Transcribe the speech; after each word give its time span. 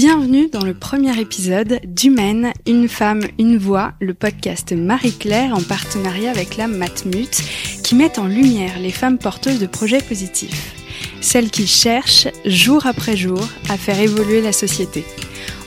Bienvenue 0.00 0.48
dans 0.48 0.64
le 0.64 0.74
premier 0.74 1.18
épisode 1.20 1.80
d'Humaine, 1.84 2.52
une 2.68 2.86
femme, 2.86 3.22
une 3.36 3.58
voix, 3.58 3.94
le 4.00 4.14
podcast 4.14 4.72
Marie-Claire 4.72 5.52
en 5.52 5.60
partenariat 5.60 6.30
avec 6.30 6.56
la 6.56 6.68
Matmut 6.68 7.42
qui 7.82 7.96
met 7.96 8.16
en 8.20 8.28
lumière 8.28 8.78
les 8.78 8.92
femmes 8.92 9.18
porteuses 9.18 9.58
de 9.58 9.66
projets 9.66 10.00
positifs. 10.00 10.72
Celles 11.20 11.50
qui 11.50 11.66
cherchent, 11.66 12.28
jour 12.44 12.86
après 12.86 13.16
jour, 13.16 13.44
à 13.68 13.76
faire 13.76 13.98
évoluer 13.98 14.40
la 14.40 14.52
société. 14.52 15.04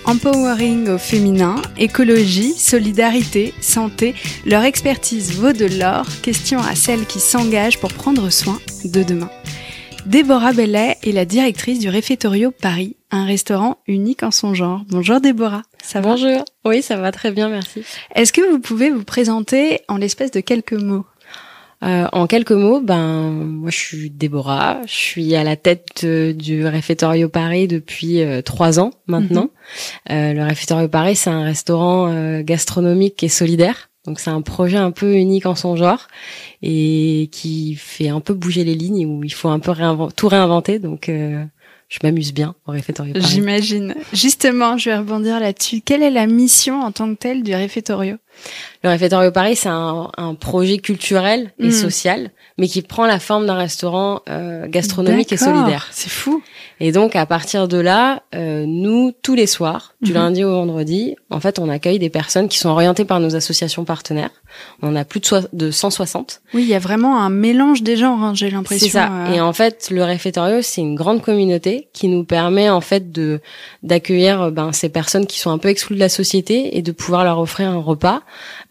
Empowering 0.05 0.87
au 0.87 0.97
féminin, 0.97 1.61
écologie, 1.77 2.53
solidarité, 2.53 3.53
santé, 3.59 4.15
leur 4.45 4.63
expertise 4.63 5.33
vaut 5.33 5.51
de 5.51 5.65
l'or, 5.65 6.05
question 6.21 6.59
à 6.59 6.75
celles 6.75 7.05
qui 7.05 7.19
s'engagent 7.19 7.79
pour 7.79 7.91
prendre 7.91 8.29
soin 8.29 8.61
de 8.85 9.03
demain. 9.03 9.29
Déborah 10.05 10.53
Bellet 10.53 10.95
est 11.03 11.11
la 11.11 11.25
directrice 11.25 11.79
du 11.79 11.89
Réfectorio 11.89 12.51
Paris, 12.51 12.95
un 13.11 13.25
restaurant 13.25 13.77
unique 13.87 14.23
en 14.23 14.31
son 14.31 14.53
genre. 14.53 14.81
Bonjour 14.89 15.19
Déborah, 15.19 15.63
ça 15.83 16.01
va 16.01 16.11
Bonjour, 16.11 16.43
oui 16.65 16.81
ça 16.81 16.97
va 16.97 17.11
très 17.11 17.31
bien, 17.31 17.49
merci. 17.49 17.83
Est-ce 18.15 18.33
que 18.33 18.41
vous 18.49 18.59
pouvez 18.59 18.89
vous 18.89 19.03
présenter 19.03 19.81
en 19.87 19.97
l'espèce 19.97 20.31
de 20.31 20.39
quelques 20.39 20.73
mots? 20.73 21.05
Euh, 21.83 22.07
en 22.11 22.27
quelques 22.27 22.51
mots, 22.51 22.79
ben 22.79 23.31
moi 23.31 23.71
je 23.71 23.77
suis 23.77 24.09
Déborah, 24.11 24.81
je 24.85 24.93
suis 24.93 25.35
à 25.35 25.43
la 25.43 25.55
tête 25.55 26.05
du 26.05 26.65
Réfectorio 26.65 27.27
Paris 27.27 27.67
depuis 27.67 28.21
euh, 28.21 28.41
trois 28.41 28.79
ans 28.79 28.91
maintenant. 29.07 29.45
Mm 29.45 30.11
-hmm. 30.11 30.13
euh, 30.13 30.33
le 30.33 30.43
Réfectorio 30.43 30.87
Paris 30.87 31.15
c'est 31.15 31.31
un 31.31 31.43
restaurant 31.43 32.07
euh, 32.07 32.43
gastronomique 32.43 33.23
et 33.23 33.29
solidaire. 33.29 33.89
Donc 34.05 34.19
c'est 34.19 34.31
un 34.31 34.41
projet 34.41 34.77
un 34.77 34.91
peu 34.91 35.15
unique 35.15 35.45
en 35.45 35.55
son 35.55 35.75
genre 35.75 36.07
et 36.63 37.29
qui 37.31 37.75
fait 37.75 38.09
un 38.09 38.19
peu 38.19 38.33
bouger 38.33 38.63
les 38.63 38.73
lignes 38.73 39.05
où 39.05 39.23
il 39.23 39.33
faut 39.33 39.49
un 39.49 39.59
peu 39.59 39.73
tout 40.15 40.27
réinventer. 40.27 40.79
Donc 40.79 41.07
euh, 41.07 41.45
je 41.91 41.99
m'amuse 42.03 42.33
bien 42.33 42.55
au 42.65 42.71
réfectorio. 42.71 43.13
J'imagine. 43.17 43.95
Justement, 44.13 44.77
je 44.77 44.89
vais 44.89 44.97
rebondir 44.97 45.41
là-dessus. 45.41 45.81
Quelle 45.81 46.01
est 46.01 46.09
la 46.09 46.25
mission 46.25 46.81
en 46.81 46.93
tant 46.93 47.13
que 47.13 47.19
telle 47.19 47.43
du 47.43 47.53
réfectorio? 47.53 48.15
Le 48.83 48.89
réfectorio 48.89 49.31
Paris, 49.31 49.55
c'est 49.55 49.69
un, 49.69 50.09
un, 50.17 50.33
projet 50.33 50.79
culturel 50.79 51.51
et 51.59 51.67
mmh. 51.67 51.71
social, 51.71 52.31
mais 52.57 52.67
qui 52.67 52.81
prend 52.81 53.05
la 53.05 53.19
forme 53.19 53.45
d'un 53.45 53.55
restaurant 53.55 54.21
euh, 54.27 54.65
gastronomique 54.67 55.31
et 55.31 55.37
solidaire. 55.37 55.87
C'est 55.91 56.09
fou. 56.09 56.41
Et 56.79 56.91
donc 56.91 57.15
à 57.15 57.27
partir 57.27 57.67
de 57.67 57.77
là, 57.77 58.23
euh, 58.33 58.65
nous 58.65 59.11
tous 59.21 59.35
les 59.35 59.45
soirs, 59.45 59.93
du 60.01 60.11
mmh. 60.11 60.15
lundi 60.15 60.43
au 60.43 60.51
vendredi, 60.51 61.15
en 61.29 61.39
fait, 61.39 61.59
on 61.59 61.69
accueille 61.69 61.99
des 61.99 62.09
personnes 62.09 62.47
qui 62.47 62.57
sont 62.57 62.69
orientées 62.69 63.05
par 63.05 63.19
nos 63.19 63.35
associations 63.35 63.85
partenaires. 63.85 64.31
On 64.81 64.89
en 64.89 64.95
a 64.95 65.05
plus 65.05 65.19
de, 65.19 65.25
so 65.25 65.39
de 65.53 65.69
160. 65.69 66.41
Oui, 66.55 66.63
il 66.63 66.67
y 66.67 66.73
a 66.73 66.79
vraiment 66.79 67.21
un 67.21 67.29
mélange 67.29 67.83
des 67.83 67.97
genres, 67.97 68.23
hein, 68.23 68.33
j'ai 68.33 68.49
l'impression. 68.49 68.87
C'est 68.87 68.93
ça. 68.93 69.11
Euh... 69.11 69.33
Et 69.33 69.41
en 69.41 69.53
fait, 69.53 69.89
le 69.91 70.03
réfectorio, 70.03 70.63
c'est 70.63 70.81
une 70.81 70.95
grande 70.95 71.21
communauté 71.21 71.89
qui 71.93 72.07
nous 72.07 72.23
permet 72.23 72.69
en 72.69 72.81
fait 72.81 73.11
de 73.11 73.41
d'accueillir 73.83 74.51
ben 74.51 74.71
ces 74.71 74.89
personnes 74.89 75.27
qui 75.27 75.39
sont 75.39 75.51
un 75.51 75.59
peu 75.59 75.69
exclues 75.69 75.95
de 75.95 75.99
la 75.99 76.09
société 76.09 76.77
et 76.77 76.81
de 76.81 76.91
pouvoir 76.91 77.23
leur 77.23 77.37
offrir 77.37 77.69
un 77.69 77.79
repas, 77.79 78.23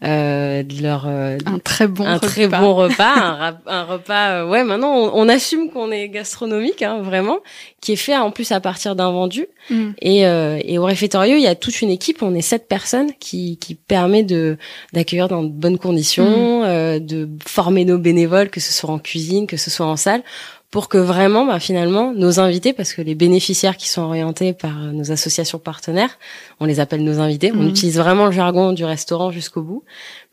euh, 0.03 0.63
de 0.63 0.81
leur 0.81 1.05
un 1.07 1.37
très 1.63 1.87
bon 1.87 2.05
un 2.05 2.15
repas. 2.15 2.27
très 2.27 2.47
bon 2.47 2.75
repas, 2.75 3.13
un, 3.15 3.57
un, 3.67 3.83
repas. 3.83 4.45
ouais, 4.45 4.63
maintenant 4.63 4.93
on, 4.93 5.11
on 5.13 5.29
assume 5.29 5.69
qu'on 5.69 5.91
est 5.91 6.09
gastronomique, 6.09 6.81
hein, 6.81 7.01
vraiment, 7.01 7.39
qui 7.81 7.93
est 7.93 7.97
fait 7.97 8.15
en 8.15 8.31
plus 8.31 8.51
à 8.51 8.59
partir 8.59 8.95
d'un 8.95 9.11
vendu. 9.11 9.47
Mm. 9.69 9.89
Et, 10.01 10.25
euh, 10.25 10.59
et 10.63 10.77
au 10.77 10.85
réfectorio, 10.85 11.35
il 11.35 11.43
y 11.43 11.47
a 11.47 11.55
toute 11.55 11.81
une 11.81 11.89
équipe. 11.89 12.23
On 12.23 12.33
est 12.35 12.41
sept 12.41 12.67
personnes 12.67 13.11
qui 13.19 13.57
qui 13.57 13.75
permet 13.75 14.23
de 14.23 14.57
d'accueillir 14.93 15.27
dans 15.27 15.43
de 15.43 15.49
bonnes 15.49 15.77
conditions, 15.77 16.61
mm. 16.61 16.65
euh, 16.65 16.99
de 16.99 17.29
former 17.45 17.85
nos 17.85 17.97
bénévoles, 17.97 18.49
que 18.49 18.59
ce 18.59 18.73
soit 18.73 18.89
en 18.89 18.99
cuisine, 18.99 19.47
que 19.47 19.57
ce 19.57 19.69
soit 19.69 19.85
en 19.85 19.97
salle, 19.97 20.23
pour 20.71 20.87
que 20.87 20.97
vraiment, 20.97 21.45
bah, 21.45 21.59
finalement, 21.59 22.13
nos 22.13 22.39
invités, 22.39 22.71
parce 22.71 22.93
que 22.93 23.01
les 23.01 23.13
bénéficiaires 23.13 23.75
qui 23.75 23.89
sont 23.89 24.01
orientés 24.03 24.53
par 24.53 24.73
nos 24.93 25.11
associations 25.11 25.59
partenaires, 25.59 26.17
on 26.61 26.65
les 26.65 26.79
appelle 26.79 27.03
nos 27.03 27.19
invités. 27.19 27.51
On 27.51 27.57
Mhm. 27.63 27.69
utilise 27.69 27.97
vraiment 27.97 28.25
le 28.27 28.31
jargon 28.31 28.71
du 28.71 28.85
restaurant 28.85 29.31
jusqu'au 29.31 29.61
bout, 29.63 29.83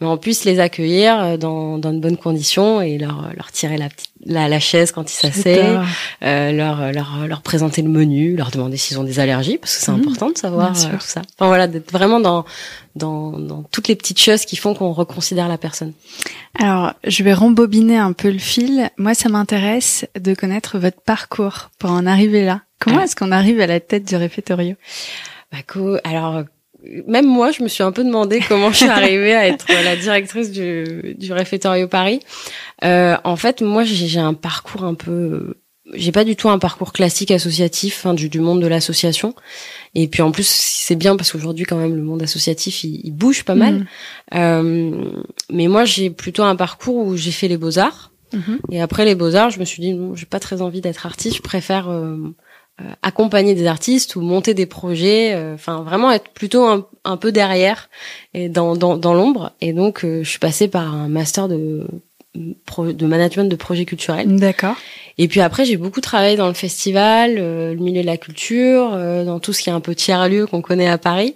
mais 0.01 0.07
on 0.07 0.17
puisse 0.17 0.45
les 0.45 0.61
accueillir 0.61 1.21
euh, 1.21 1.37
dans, 1.37 1.79
dans 1.79 1.93
de 1.93 1.99
bonnes 1.99 2.17
conditions 2.17 2.81
et 2.81 2.99
leur, 2.99 3.31
leur 3.37 3.51
tirer 3.51 3.77
la, 3.79 3.89
petite- 3.89 4.13
la, 4.29 4.47
la 4.47 4.61
chaise 4.61 4.93
quand 4.93 5.11
ils 5.11 5.15
s'asseyent, 5.17 5.81
euh, 6.23 6.53
leur, 6.53 6.93
leur, 6.93 7.27
leur 7.27 7.43
présenter 7.43 7.83
le 7.83 7.89
menu, 7.89 8.37
leur 8.37 8.51
demander 8.53 8.77
s'ils 8.77 8.99
ont 9.01 9.05
des 9.05 9.19
allergies, 9.19 9.59
parce 9.59 9.77
que 9.77 9.83
c'est 9.83 9.91
Mhm. 9.91 10.01
important 10.01 10.31
de 10.31 10.39
savoir 10.39 10.71
euh, 10.71 10.91
tout 10.93 11.01
ça. 11.01 11.23
Enfin 11.37 11.49
voilà, 11.49 11.67
d'être 11.67 11.91
vraiment 11.91 12.21
dans, 12.21 12.45
dans, 12.95 13.33
dans 13.39 13.63
toutes 13.65 13.89
les 13.89 13.97
petites 13.97 14.21
choses 14.21 14.45
qui 14.45 14.57
font 14.57 14.75
qu'on 14.75 14.93
reconsidère 14.93 15.49
la 15.49 15.59
personne. 15.59 15.93
Alors, 16.61 16.93
je 17.05 17.23
vais 17.25 17.33
rembobiner 17.35 17.97
un 17.99 18.13
peu 18.13 18.31
le 18.31 18.39
fil. 18.39 18.91
Moi, 18.99 19.15
ça 19.15 19.29
m'intéresse 19.29 20.07
de 20.19 20.35
connaître 20.35 20.79
votre 20.79 21.01
parcours 21.01 21.71
pour 21.79 21.91
en 21.91 22.07
arriver 22.07 22.45
là. 22.45 22.61
Comment 22.81 22.99
Ah. 23.01 23.05
est-ce 23.05 23.17
qu'on 23.17 23.33
arrive 23.33 23.61
à 23.61 23.67
la 23.67 23.81
tête 23.81 24.05
du 24.07 24.15
réfectorio? 24.17 24.77
Bah, 25.51 25.59
alors, 26.05 26.45
même 27.07 27.27
moi, 27.27 27.51
je 27.51 27.63
me 27.63 27.69
suis 27.69 27.83
un 27.83 27.93
peu 27.93 28.05
demandé 28.05 28.41
comment 28.47 28.71
je 28.71 28.79
suis 28.79 28.89
arrivée 28.89 29.35
à 29.35 29.49
être 29.49 29.67
la 29.69 29.97
directrice 29.97 30.51
du, 30.51 31.15
du 31.19 31.33
réfectorio 31.33 31.89
Paris. 31.89 32.21
Euh, 32.85 33.17
en 33.25 33.37
fait, 33.37 33.63
moi, 33.63 33.85
j'ai 33.85 34.21
un 34.21 34.35
parcours 34.35 34.85
un 34.85 34.95
peu... 34.95 35.55
J'ai 35.95 36.13
pas 36.13 36.25
du 36.25 36.37
tout 36.37 36.51
un 36.51 36.59
parcours 36.59 36.93
classique 36.93 37.31
associatif 37.31 38.05
hein, 38.05 38.13
du, 38.13 38.29
du 38.29 38.41
monde 38.41 38.61
de 38.61 38.67
l'association. 38.67 39.35
Et 39.95 40.07
puis 40.07 40.21
en 40.21 40.31
plus, 40.31 40.47
c'est 40.47 40.97
bien 40.97 41.17
parce 41.17 41.33
qu'aujourd'hui, 41.33 41.65
quand 41.65 41.79
même, 41.79 41.97
le 41.97 42.03
monde 42.03 42.23
associatif, 42.23 42.85
il, 42.85 43.01
il 43.05 43.11
bouge 43.11 43.43
pas 43.43 43.55
mal. 43.55 43.75
Mhm. 43.75 43.87
Euh, 44.35 45.05
mais 45.51 45.67
moi, 45.67 45.87
j'ai 45.87 46.11
plutôt 46.11 46.43
un 46.43 46.57
parcours 46.57 47.07
où 47.07 47.17
j'ai 47.17 47.31
fait 47.31 47.49
les 47.49 47.57
beaux-arts. 47.57 48.13
Mhm. 48.35 48.59
Et 48.71 48.83
après 48.83 49.07
les 49.07 49.15
beaux-arts, 49.15 49.49
je 49.51 49.59
me 49.59 49.65
suis 49.65 49.81
dit, 49.81 49.95
non, 49.95 50.15
j'ai 50.15 50.27
pas 50.27 50.41
très 50.41 50.61
envie 50.61 50.83
d'être 50.83 51.07
artiste, 51.07 51.37
je 51.37 51.43
préfère 51.43 51.89
euh, 51.89 52.19
accompagner 53.03 53.55
des 53.55 53.67
artistes 53.67 54.17
ou 54.17 54.21
monter 54.21 54.55
des 54.55 54.67
projets, 54.67 55.35
euh, 55.35 55.55
enfin 55.55 55.83
vraiment 55.83 56.11
être 56.11 56.29
plutôt 56.31 56.65
un, 56.65 56.87
un 57.05 57.17
peu 57.17 57.33
derrière 57.33 57.89
et 58.35 58.49
dans, 58.49 58.77
dans, 58.77 58.97
dans 58.97 59.15
l'ombre. 59.15 59.53
Et 59.61 59.73
donc, 59.73 60.05
euh, 60.05 60.23
je 60.23 60.31
suis 60.31 60.39
passée 60.39 60.69
par 60.69 60.95
un 60.95 61.09
master 61.09 61.49
de, 61.49 61.87
de 62.35 63.07
management 63.07 63.51
de 63.51 63.57
projets 63.57 63.85
culturels. 63.85 64.37
D'accord. 64.37 64.77
Et 65.17 65.27
puis 65.27 65.41
après, 65.41 65.65
j'ai 65.65 65.77
beaucoup 65.77 66.01
travaillé 66.01 66.37
dans 66.37 66.47
le 66.47 66.55
festival, 66.55 67.37
euh, 67.39 67.75
le 67.75 67.81
milieu 67.81 68.03
de 68.03 68.07
la 68.07 68.17
culture, 68.17 68.93
euh, 68.95 69.25
dans 69.25 69.41
tout 69.41 69.53
ce 69.53 69.63
qui 69.63 69.71
est 69.71 69.73
un 69.73 69.81
peu 69.81 69.95
tiers-lieu 69.95 70.47
qu'on 70.47 70.63
connaît 70.63 70.89
à 70.89 70.99
Paris. 70.99 71.35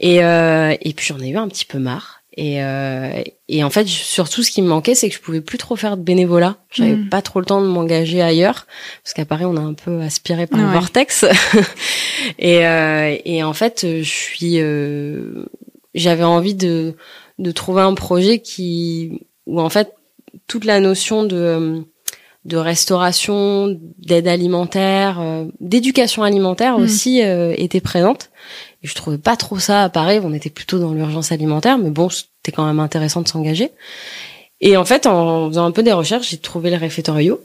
Et, 0.00 0.24
euh, 0.24 0.74
et 0.80 0.92
puis 0.94 1.06
j'en 1.06 1.20
ai 1.20 1.28
eu 1.28 1.36
un 1.36 1.48
petit 1.48 1.66
peu 1.66 1.78
marre. 1.78 2.17
Et, 2.40 2.62
euh, 2.62 3.20
et 3.48 3.64
en 3.64 3.70
fait, 3.70 3.88
surtout, 3.88 4.44
ce 4.44 4.52
qui 4.52 4.62
me 4.62 4.68
manquait, 4.68 4.94
c'est 4.94 5.08
que 5.08 5.14
je 5.16 5.20
pouvais 5.20 5.40
plus 5.40 5.58
trop 5.58 5.74
faire 5.74 5.96
de 5.96 6.02
bénévolat. 6.02 6.56
J'avais 6.70 6.94
Mm. 6.94 7.08
pas 7.08 7.20
trop 7.20 7.40
le 7.40 7.46
temps 7.46 7.60
de 7.60 7.66
m'engager 7.66 8.22
ailleurs, 8.22 8.68
parce 9.02 9.12
qu'à 9.12 9.24
Paris, 9.24 9.44
on 9.44 9.56
a 9.56 9.60
un 9.60 9.74
peu 9.74 10.00
aspiré 10.02 10.46
par 10.46 10.60
le 10.60 10.66
vortex. 10.72 11.24
et, 12.38 12.64
euh, 12.66 13.16
et 13.24 13.42
en 13.42 13.52
fait, 13.54 13.84
je 13.84 14.02
suis, 14.08 14.60
euh, 14.60 15.46
j'avais 15.94 16.24
envie 16.24 16.54
de 16.54 16.94
de 17.40 17.50
trouver 17.52 17.82
un 17.82 17.94
projet 17.94 18.40
qui 18.40 19.26
où 19.46 19.60
en 19.60 19.68
fait 19.68 19.92
toute 20.46 20.64
la 20.64 20.78
notion 20.80 21.24
de 21.24 21.82
de 22.44 22.56
restauration, 22.56 23.78
d'aide 23.98 24.26
alimentaire, 24.28 25.18
euh, 25.20 25.44
d'éducation 25.60 26.22
alimentaire 26.22 26.78
Mm. 26.78 26.82
aussi 26.82 27.22
euh, 27.22 27.52
était 27.58 27.80
présente. 27.80 28.30
Je 28.82 28.94
trouvais 28.94 29.18
pas 29.18 29.36
trop 29.36 29.58
ça 29.58 29.84
à 29.84 29.88
Paris. 29.88 30.20
On 30.22 30.32
était 30.32 30.50
plutôt 30.50 30.78
dans 30.78 30.92
l'urgence 30.92 31.32
alimentaire, 31.32 31.78
mais 31.78 31.90
bon, 31.90 32.08
c'était 32.08 32.52
quand 32.52 32.66
même 32.66 32.80
intéressant 32.80 33.22
de 33.22 33.28
s'engager. 33.28 33.70
Et 34.60 34.76
en 34.76 34.84
fait, 34.84 35.06
en 35.06 35.48
faisant 35.48 35.64
un 35.64 35.70
peu 35.70 35.82
des 35.82 35.92
recherches, 35.92 36.30
j'ai 36.30 36.38
trouvé 36.38 36.70
le 36.70 36.76
réfectorio 36.76 37.40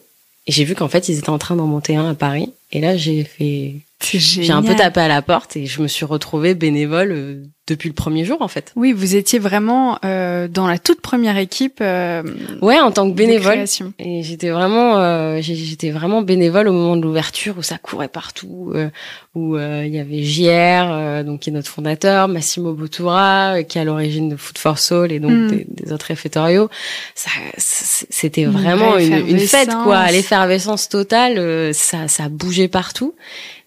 et 0.47 0.51
j'ai 0.51 0.63
vu 0.63 0.75
qu'en 0.75 0.87
fait, 0.87 1.09
ils 1.09 1.17
étaient 1.17 1.29
en 1.29 1.37
train 1.37 1.55
d'en 1.55 1.67
monter 1.67 1.95
un 1.95 2.09
à 2.09 2.15
Paris. 2.15 2.51
Et 2.71 2.81
là, 2.81 2.97
j'ai 2.97 3.23
fait 3.23 3.75
J'ai 4.03 4.51
un 4.51 4.61
peu 4.61 4.75
tapé 4.75 5.01
à 5.01 5.07
la 5.07 5.21
porte 5.21 5.55
et 5.55 5.65
je 5.65 5.81
me 5.81 5.87
suis 5.87 6.05
retrouvée 6.05 6.55
bénévole 6.55 7.11
euh, 7.11 7.43
depuis 7.65 7.87
le 7.87 7.95
premier 7.95 8.25
jour 8.25 8.41
en 8.41 8.49
fait. 8.49 8.73
Oui, 8.75 8.91
vous 8.91 9.15
étiez 9.15 9.39
vraiment 9.39 9.97
euh, 10.03 10.49
dans 10.49 10.67
la 10.67 10.77
toute 10.77 10.99
première 10.99 11.37
équipe. 11.37 11.79
Euh, 11.79 12.21
ouais, 12.61 12.79
en 12.79 12.91
tant 12.91 13.09
que 13.09 13.15
bénévole. 13.15 13.63
Et 13.99 14.21
j'étais 14.21 14.49
vraiment, 14.49 14.97
euh, 14.97 15.39
j'étais 15.41 15.89
vraiment 15.89 16.21
bénévole 16.21 16.67
au 16.67 16.73
moment 16.73 16.97
de 16.97 17.03
l'ouverture 17.03 17.57
où 17.57 17.61
ça 17.61 17.77
courait 17.77 18.09
partout, 18.09 18.73
euh, 18.75 18.89
où 19.33 19.55
euh, 19.55 19.83
il 19.85 19.95
y 19.95 19.99
avait 19.99 20.23
JR, 20.23 21.23
donc 21.23 21.41
qui 21.41 21.51
est 21.51 21.53
notre 21.53 21.69
fondateur, 21.69 22.27
Massimo 22.27 22.73
Bottura, 22.73 23.63
qui 23.63 23.77
est 23.77 23.81
à 23.81 23.85
l'origine 23.85 24.27
de 24.27 24.35
Food 24.35 24.57
for 24.57 24.77
Soul 24.77 25.13
et 25.13 25.19
donc 25.19 25.31
hmm. 25.31 25.47
des, 25.47 25.67
des, 25.69 25.93
autres 25.93 26.07
réfectoriaux. 26.07 26.69
Ça, 27.15 27.29
c'était 27.57 28.45
vraiment 28.45 28.97
une, 28.97 29.25
une, 29.25 29.39
fête 29.39 29.73
quoi, 29.83 30.11
l'effervescence 30.11 30.89
totale. 30.89 31.73
ça, 31.73 32.09
ça 32.09 32.27
bougeait 32.27 32.67
partout. 32.67 33.13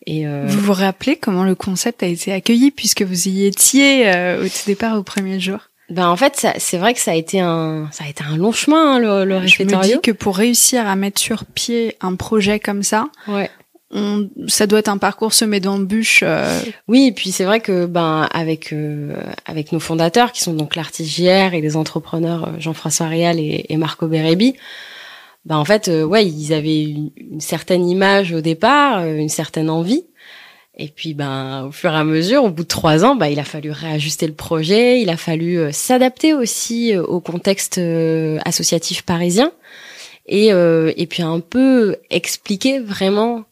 Et 0.07 0.27
euh... 0.27 0.45
Vous 0.47 0.61
vous 0.61 0.73
rappelez 0.73 1.17
comment 1.17 1.45
le 1.45 1.55
concept 1.55 2.03
a 2.03 2.07
été 2.07 2.33
accueilli 2.33 2.71
puisque 2.71 3.03
vous 3.03 3.29
y 3.29 3.47
étiez 3.47 4.09
euh, 4.09 4.45
au 4.45 4.49
tout 4.49 4.67
départ 4.67 4.97
au 4.99 5.03
premier 5.03 5.41
jour? 5.41 5.59
Ben 5.89 6.09
en 6.09 6.17
fait, 6.17 6.47
c'est 6.59 6.79
vrai 6.79 6.95
que 6.95 7.01
ça 7.01 7.13
a 7.13 7.15
été 7.15 7.39
un, 7.39 7.89
ça 7.93 8.05
a 8.05 8.09
été 8.09 8.25
un 8.25 8.37
long 8.37 8.51
chemin 8.51 8.97
hein, 8.97 8.99
le, 8.99 9.25
le 9.25 9.47
Je 9.47 9.63
me 9.63 9.83
dis 9.83 10.01
que 10.03 10.11
pour 10.11 10.37
réussir 10.37 10.87
à 10.87 10.97
mettre 10.97 11.21
sur 11.21 11.45
pied 11.45 11.97
un 12.01 12.17
projet 12.17 12.59
comme 12.59 12.83
ça, 12.83 13.09
ouais. 13.29 13.51
On, 13.93 14.29
ça 14.49 14.67
doit 14.67 14.81
être 14.81 14.89
un 14.89 14.99
parcours 14.99 15.33
semé 15.33 15.61
d'embûches. 15.61 16.25
Euh... 16.25 16.61
Oui, 16.89 17.07
et 17.07 17.13
puis 17.13 17.31
c'est 17.31 17.45
vrai 17.45 17.61
que 17.61 17.87
ben 17.87 18.29
avec 18.33 18.73
euh, 18.73 19.15
avec 19.47 19.71
nos 19.71 19.79
fondateurs 19.79 20.33
qui 20.33 20.43
sont 20.43 20.55
donc 20.55 20.75
l'artiste 20.75 21.17
JR 21.17 21.55
et 21.55 21.61
les 21.61 21.77
entrepreneurs 21.77 22.49
euh, 22.49 22.53
Jean-François 22.59 23.07
Réal 23.07 23.39
et, 23.39 23.65
et 23.69 23.77
Marco 23.77 24.09
Bérébi, 24.09 24.57
bah 25.47 25.57
en 25.57 25.65
fait, 25.65 25.87
euh, 25.87 26.03
ouais, 26.03 26.27
ils 26.27 26.53
avaient 26.53 26.83
une, 26.83 27.11
certaine 27.39 27.89
image 27.89 28.33
au 28.33 28.41
départ, 28.41 29.03
euh, 29.03 29.15
une 29.15 29.29
certaine 29.29 29.71
envie. 29.71 30.05
Et 30.77 30.89
puis, 30.89 31.15
ben, 31.15 31.67
au 31.69 31.73
fur 31.73 31.93
et 31.93 31.97
à 31.97 32.05
mesure, 32.05 32.45
au 32.45 32.51
bout 32.51 32.65
de 32.65 32.69
trois 32.69 33.05
ans, 33.05 33.15
bah, 33.15 33.31
il 33.31 33.39
a 33.39 33.45
fallu 33.45 33.71
réajuster 33.71 34.27
le 34.27 34.35
projet, 34.35 35.01
il 35.01 35.09
a 35.09 35.17
fallu 35.17 35.59
euh, 35.59 35.71
s'adapter 35.71 36.35
aussi 36.35 36.97
au 36.97 37.21
contexte 37.21 37.81
associatif 38.45 39.03
parisien, 39.03 39.53
et 40.27 40.49
et 40.49 41.07
puis 41.07 41.23
un 41.23 41.39
peu 41.39 41.97
expliquer 42.11 42.81
vraiment 42.81 43.45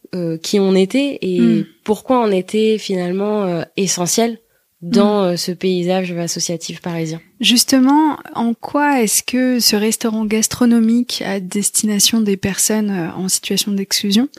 qui 0.43 0.59
on 0.59 0.75
était 0.75 1.19
et 1.21 1.39
hmm. 1.39 1.65
pourquoi 1.85 2.19
on 2.19 2.31
était 2.31 2.77
finalement 2.77 3.63
essentiel 3.77 4.39
dans 4.85 5.23
mm. 5.23 5.25
euh, 5.25 5.37
ce 5.37 5.51
paysage 5.51 6.11
associatif 6.11 6.81
parisien. 6.81 7.19
Justement, 7.41 8.17
en 8.33 8.53
quoi 8.53 9.01
est-ce 9.01 9.23
que 9.23 9.59
ce 9.59 9.75
restaurant 9.75 10.25
gastronomique 10.25 11.23
à 11.25 11.39
destination 11.39 12.21
des 12.21 12.37
personnes 12.37 12.91
euh, 12.91 13.11
en 13.11 13.27
situation 13.27 13.71
d'exclusion, 13.71 14.29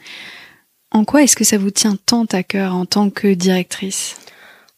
en 0.92 1.04
quoi 1.04 1.22
est-ce 1.22 1.36
que 1.36 1.44
ça 1.44 1.58
vous 1.58 1.70
tient 1.70 1.96
tant 1.96 2.24
à 2.26 2.42
cœur 2.42 2.74
en 2.74 2.86
tant 2.86 3.10
que 3.10 3.34
directrice? 3.34 4.16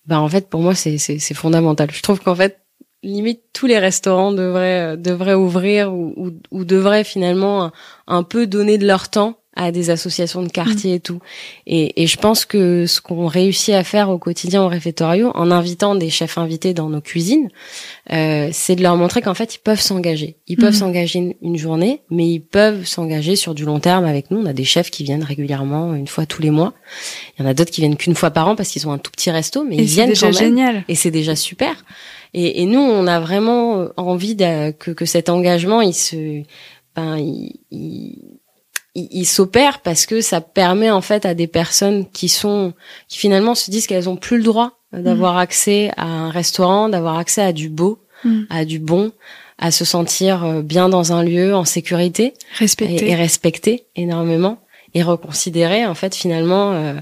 Bah 0.06 0.20
en 0.20 0.28
fait, 0.28 0.48
pour 0.48 0.62
moi, 0.62 0.74
c'est 0.74 0.96
c'est 0.96 1.34
fondamental. 1.34 1.90
Je 1.92 2.00
trouve 2.00 2.20
qu'en 2.20 2.34
fait, 2.34 2.60
limite 3.02 3.42
tous 3.52 3.66
les 3.66 3.78
restaurants 3.78 4.32
devraient 4.32 4.94
euh, 4.94 4.96
devraient 4.96 5.34
ouvrir 5.34 5.92
ou, 5.92 6.14
ou, 6.16 6.30
ou 6.50 6.64
devraient 6.64 7.04
finalement 7.04 7.70
un 8.06 8.22
peu 8.22 8.46
donner 8.46 8.78
de 8.78 8.86
leur 8.86 9.10
temps 9.10 9.38
à 9.58 9.72
des 9.72 9.90
associations 9.90 10.40
de 10.42 10.48
quartier 10.48 10.94
et 10.94 11.00
tout. 11.00 11.18
Et, 11.66 12.00
et, 12.00 12.06
je 12.06 12.16
pense 12.16 12.44
que 12.44 12.86
ce 12.86 13.00
qu'on 13.00 13.26
réussit 13.26 13.74
à 13.74 13.82
faire 13.82 14.08
au 14.08 14.16
quotidien 14.16 14.62
au 14.62 14.68
réfectorio, 14.68 15.32
en 15.34 15.50
invitant 15.50 15.96
des 15.96 16.10
chefs 16.10 16.38
invités 16.38 16.74
dans 16.74 16.88
nos 16.88 17.00
cuisines, 17.00 17.48
euh, 18.12 18.50
c'est 18.52 18.76
de 18.76 18.82
leur 18.84 18.96
montrer 18.96 19.20
qu'en 19.20 19.34
fait 19.34 19.56
ils 19.56 19.58
peuvent 19.58 19.80
s'engager. 19.80 20.36
Ils 20.46 20.56
peuvent 20.56 20.74
mhm. 20.74 20.78
s'engager 20.78 21.36
une, 21.42 21.56
journée, 21.56 22.02
mais 22.08 22.28
ils 22.28 22.40
peuvent 22.40 22.86
s'engager 22.86 23.34
sur 23.34 23.52
du 23.52 23.64
long 23.64 23.80
terme 23.80 24.04
avec 24.04 24.30
nous. 24.30 24.38
On 24.38 24.46
a 24.46 24.52
des 24.52 24.64
chefs 24.64 24.90
qui 24.90 25.02
viennent 25.02 25.24
régulièrement, 25.24 25.92
une 25.92 26.06
fois 26.06 26.24
tous 26.24 26.40
les 26.40 26.50
mois. 26.50 26.72
Il 27.36 27.42
y 27.42 27.44
en 27.44 27.50
a 27.50 27.52
d'autres 27.52 27.72
qui 27.72 27.80
viennent 27.80 27.96
qu'une 27.96 28.14
fois 28.14 28.30
par 28.30 28.46
an 28.46 28.54
parce 28.54 28.68
qu'ils 28.68 28.86
ont 28.86 28.92
un 28.92 28.98
tout 28.98 29.10
petit 29.10 29.32
resto, 29.32 29.64
mais 29.64 29.76
ils 29.76 29.84
viennent 29.84 30.10
déjà 30.10 30.30
quand 30.30 30.40
même. 30.40 30.50
Génial. 30.50 30.84
Et 30.86 30.94
c'est 30.94 31.10
déjà 31.10 31.34
super. 31.34 31.84
Et, 32.32 32.62
et, 32.62 32.66
nous, 32.66 32.78
on 32.78 33.08
a 33.08 33.18
vraiment 33.18 33.88
envie 33.96 34.36
de, 34.36 34.70
que, 34.70 34.92
que 34.92 35.06
cet 35.06 35.30
engagement, 35.30 35.80
il 35.80 35.94
se, 35.94 36.42
ben, 36.94 37.16
il, 37.16 37.58
il 37.70 38.17
il, 39.18 39.26
s'opère 39.26 39.80
parce 39.80 40.06
que 40.06 40.20
ça 40.20 40.40
permet 40.40 40.90
en 40.90 41.00
fait 41.00 41.26
à 41.26 41.34
des 41.34 41.46
personnes 41.46 42.06
qui 42.10 42.28
sont 42.28 42.72
qui 43.08 43.18
finalement 43.18 43.54
se 43.54 43.70
disent 43.70 43.86
qu'elles 43.86 44.08
ont 44.08 44.16
plus 44.16 44.38
le 44.38 44.44
droit 44.44 44.78
d'avoir 44.92 45.34
mm. 45.34 45.38
accès 45.38 45.90
à 45.96 46.06
un 46.06 46.30
restaurant, 46.30 46.88
d'avoir 46.88 47.18
accès 47.18 47.42
à 47.42 47.52
du 47.52 47.68
beau, 47.68 47.98
mm. 48.24 48.42
à 48.50 48.64
du 48.64 48.78
bon, 48.78 49.12
à 49.58 49.70
se 49.70 49.84
sentir 49.84 50.44
euh, 50.44 50.62
bien 50.62 50.88
dans 50.88 51.12
un 51.12 51.22
lieu 51.22 51.54
en 51.54 51.64
sécurité, 51.64 52.34
respecté 52.58 53.10
et, 53.10 53.14
respecté 53.14 53.86
énormément 53.96 54.58
et 54.94 55.02
reconsidérer 55.02 55.84
en 55.84 55.94
fait 55.94 56.14
finalement 56.14 56.72
euh, 56.72 56.94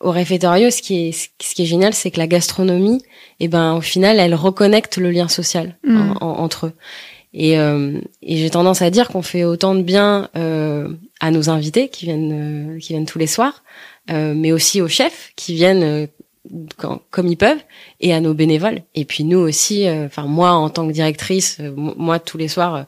au 0.00 0.10
réfectoire 0.10 0.58
ce 0.58 0.82
qui 0.82 1.08
est 1.08 1.12
ce 1.12 1.54
qui 1.54 1.62
est 1.62 1.66
génial 1.66 1.94
c'est 1.94 2.10
que 2.10 2.18
la 2.18 2.26
gastronomie 2.26 3.00
et 3.38 3.44
eh 3.44 3.48
ben 3.48 3.74
au 3.74 3.80
final 3.80 4.18
elle 4.18 4.34
reconnecte 4.34 4.96
le 4.96 5.10
lien 5.12 5.28
social 5.28 5.76
mm. 5.84 6.14
entre 6.20 6.66
eux 6.66 6.72
et, 7.34 7.58
euh, 7.58 7.98
et 8.22 8.36
j'ai 8.36 8.50
tendance 8.50 8.82
à 8.82 8.90
dire 8.90 9.08
qu'on 9.08 9.22
fait 9.22 9.44
autant 9.44 9.74
de 9.74 9.82
bien 9.82 10.28
euh, 10.36 10.88
à 11.20 11.30
nos 11.30 11.48
invités 11.48 11.88
qui 11.88 12.04
viennent, 12.04 12.74
euh, 12.74 12.78
qui 12.78 12.88
viennent 12.88 13.06
tous 13.06 13.18
les 13.18 13.26
soirs, 13.26 13.62
euh, 14.10 14.34
mais 14.36 14.52
aussi 14.52 14.80
aux 14.80 14.88
chefs 14.88 15.32
qui 15.36 15.54
viennent 15.54 15.82
euh, 15.82 16.06
quand, 16.76 17.00
comme 17.10 17.28
ils 17.28 17.36
peuvent, 17.36 17.62
et 18.00 18.12
à 18.12 18.20
nos 18.20 18.34
bénévoles. 18.34 18.82
Et 18.94 19.04
puis 19.04 19.24
nous 19.24 19.38
aussi, 19.38 19.88
enfin 19.88 20.24
moi 20.26 20.50
en 20.52 20.68
tant 20.68 20.86
que 20.86 20.92
directrice, 20.92 21.60
moi 21.76 22.18
tous 22.18 22.36
les 22.36 22.48
soirs 22.48 22.84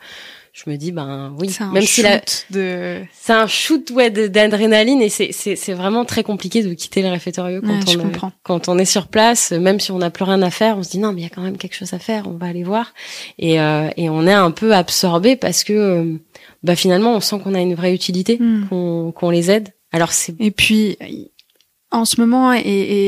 je 0.55 0.71
me 0.71 0.77
dis 0.77 0.93
ben 0.93 1.35
oui 1.39 1.55
même 1.73 1.83
si 1.83 2.01
la... 2.01 2.23
de 2.51 3.03
c'est 3.13 3.33
un 3.33 3.47
shoot 3.47 3.91
ouais 3.91 4.11
d'adrénaline 4.11 5.03
et 5.03 5.09
c'est 5.11 5.33
c'est 5.33 5.57
c'est 5.57 5.75
vraiment 5.75 6.05
très 6.05 6.23
compliqué 6.23 6.63
de 6.63 6.73
quitter 6.73 7.03
le 7.03 7.09
réfectoire 7.09 7.51
quand 7.61 8.25
on 8.25 8.31
quand 8.43 8.69
on 8.69 8.79
est 8.79 8.85
sur 8.85 9.09
place 9.09 9.51
même 9.51 9.81
si 9.81 9.91
on 9.91 9.99
n'a 9.99 10.11
plus 10.11 10.25
rien 10.25 10.41
à 10.43 10.51
faire 10.51 10.79
on 10.79 10.83
se 10.83 10.91
dit 10.91 10.99
non 10.99 11.13
mais 11.13 11.21
il 11.21 11.25
y 11.25 11.27
a 11.27 11.31
quand 11.31 11.43
même 11.43 11.59
quelque 11.59 11.75
chose 11.75 11.93
à 11.93 11.99
faire 11.99 12.25
on 12.27 12.37
va 12.37 12.47
aller 12.47 12.65
voir. 12.65 12.93
Et 13.39 13.61
euh, 13.61 13.89
et 13.97 14.09
on 14.09 14.27
est 14.27 14.33
un 14.33 14.51
peu 14.51 14.75
absorbé 14.75 15.37
parce 15.37 15.65
que 15.65 15.73
euh, 15.73 16.21
bah 16.63 16.77
finalement 16.77 17.15
on 17.15 17.21
sent 17.21 17.39
qu'on 17.43 17.55
a 17.55 17.61
une 17.61 17.75
vraie 17.75 17.95
utilité 17.95 18.39
hmm. 18.41 18.67
qu'on 18.69 19.13
qu'on 19.13 19.31
les 19.31 19.51
aide. 19.51 19.71
Alors 19.93 20.13
c'est 20.13 20.35
et 20.41 20.51
puis 20.51 20.99
en 21.91 22.05
ce 22.05 22.21
moment 22.21 22.53
et, 22.53 22.61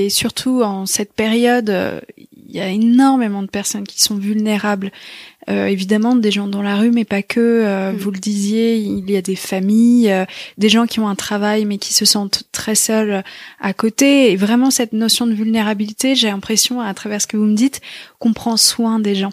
et 0.04 0.10
surtout 0.10 0.62
en 0.62 0.86
cette 0.86 1.12
période 1.12 1.70
euh, 1.70 2.00
y 2.50 2.60
a 2.60 2.68
énormément 2.68 3.42
de 3.42 3.48
personnes 3.48 3.86
qui 3.86 4.00
sont 4.00 4.16
vulnérables 4.16 4.90
euh, 5.48 5.66
évidemment 5.66 6.16
des 6.16 6.32
gens 6.32 6.48
dans 6.48 6.62
la 6.62 6.74
rue, 6.74 6.90
mais 6.90 7.04
pas 7.04 7.22
que. 7.22 7.40
Euh, 7.40 7.92
mm. 7.92 7.96
Vous 7.96 8.10
le 8.10 8.18
disiez, 8.18 8.76
il 8.76 9.08
y 9.08 9.16
a 9.16 9.22
des 9.22 9.36
familles, 9.36 10.10
euh, 10.10 10.24
des 10.58 10.68
gens 10.68 10.86
qui 10.86 10.98
ont 10.98 11.08
un 11.08 11.14
travail 11.14 11.64
mais 11.64 11.78
qui 11.78 11.92
se 11.92 12.04
sentent 12.04 12.42
très 12.50 12.74
seuls 12.74 13.22
à 13.60 13.72
côté. 13.72 14.32
Et 14.32 14.36
vraiment 14.36 14.72
cette 14.72 14.92
notion 14.92 15.26
de 15.26 15.34
vulnérabilité, 15.34 16.16
j'ai 16.16 16.28
l'impression, 16.28 16.80
à 16.80 16.92
travers 16.94 17.22
ce 17.22 17.28
que 17.28 17.36
vous 17.36 17.44
me 17.44 17.54
dites, 17.54 17.80
qu'on 18.18 18.32
prend 18.32 18.56
soin 18.56 18.98
des 18.98 19.14
gens. 19.14 19.32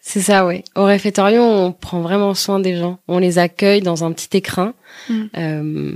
C'est 0.00 0.22
ça, 0.22 0.46
oui. 0.46 0.64
Au 0.76 0.84
réfectorium, 0.84 1.44
on 1.44 1.72
prend 1.72 2.00
vraiment 2.00 2.32
soin 2.32 2.58
des 2.58 2.76
gens. 2.76 2.98
On 3.06 3.18
les 3.18 3.38
accueille 3.38 3.82
dans 3.82 4.02
un 4.02 4.12
petit 4.12 4.34
écrin. 4.38 4.72
Mm. 5.10 5.92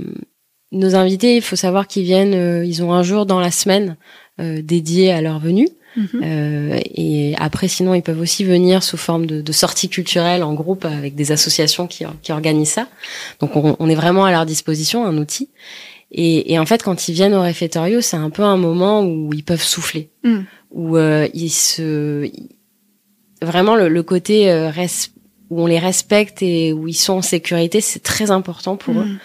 nos 0.71 0.95
invités, 0.95 1.35
il 1.37 1.41
faut 1.41 1.55
savoir 1.55 1.87
qu'ils 1.87 2.03
viennent, 2.03 2.63
ils 2.63 2.83
ont 2.83 2.93
un 2.93 3.01
jour 3.01 3.25
dans 3.25 3.39
la 3.39 3.49
semaine 3.49 3.97
dédié 4.37 5.11
à 5.11 5.21
leur 5.21 5.39
venue. 5.39 5.69
Mhm. 5.95 6.21
Euh, 6.23 6.79
et 6.93 7.35
après, 7.37 7.67
sinon, 7.67 7.93
ils 7.93 8.01
peuvent 8.01 8.19
aussi 8.19 8.43
venir 8.43 8.83
sous 8.83 8.97
forme 8.97 9.25
de, 9.25 9.41
de 9.41 9.51
sorties 9.51 9.89
culturelles 9.89 10.43
en 10.43 10.53
groupe 10.53 10.85
avec 10.85 11.15
des 11.15 11.31
associations 11.31 11.87
qui, 11.87 12.05
qui 12.21 12.31
organisent 12.31 12.69
ça. 12.69 12.87
Donc, 13.39 13.55
on, 13.55 13.75
on, 13.79 13.89
est 13.89 13.95
vraiment 13.95 14.25
à 14.25 14.31
leur 14.31 14.45
disposition, 14.45 15.05
un 15.05 15.17
outil. 15.17 15.49
Et, 16.11 16.53
et 16.53 16.59
en 16.59 16.65
fait, 16.65 16.83
quand 16.83 17.07
ils 17.07 17.13
viennent 17.13 17.33
au 17.33 17.41
réfectorio, 17.41 18.01
c'est 18.01 18.17
un 18.17 18.29
peu 18.29 18.43
un 18.43 18.57
moment 18.57 19.03
où 19.03 19.33
ils 19.33 19.43
peuvent 19.43 19.63
souffler, 19.63 20.09
mm. 20.23 20.39
où 20.71 20.97
euh, 20.97 21.27
ils 21.33 21.49
se, 21.49 22.29
vraiment 23.41 23.75
le, 23.75 23.89
le 23.89 24.03
côté 24.03 24.51
euh, 24.51 24.71
où 25.49 25.61
on 25.61 25.65
les 25.65 25.79
respecte 25.79 26.41
et 26.41 26.73
où 26.73 26.87
ils 26.87 26.93
sont 26.93 27.13
en 27.13 27.21
sécurité, 27.21 27.81
c'est 27.81 28.03
très 28.03 28.31
important 28.31 28.77
pour 28.77 28.95
eux 28.95 29.05
mm. 29.05 29.19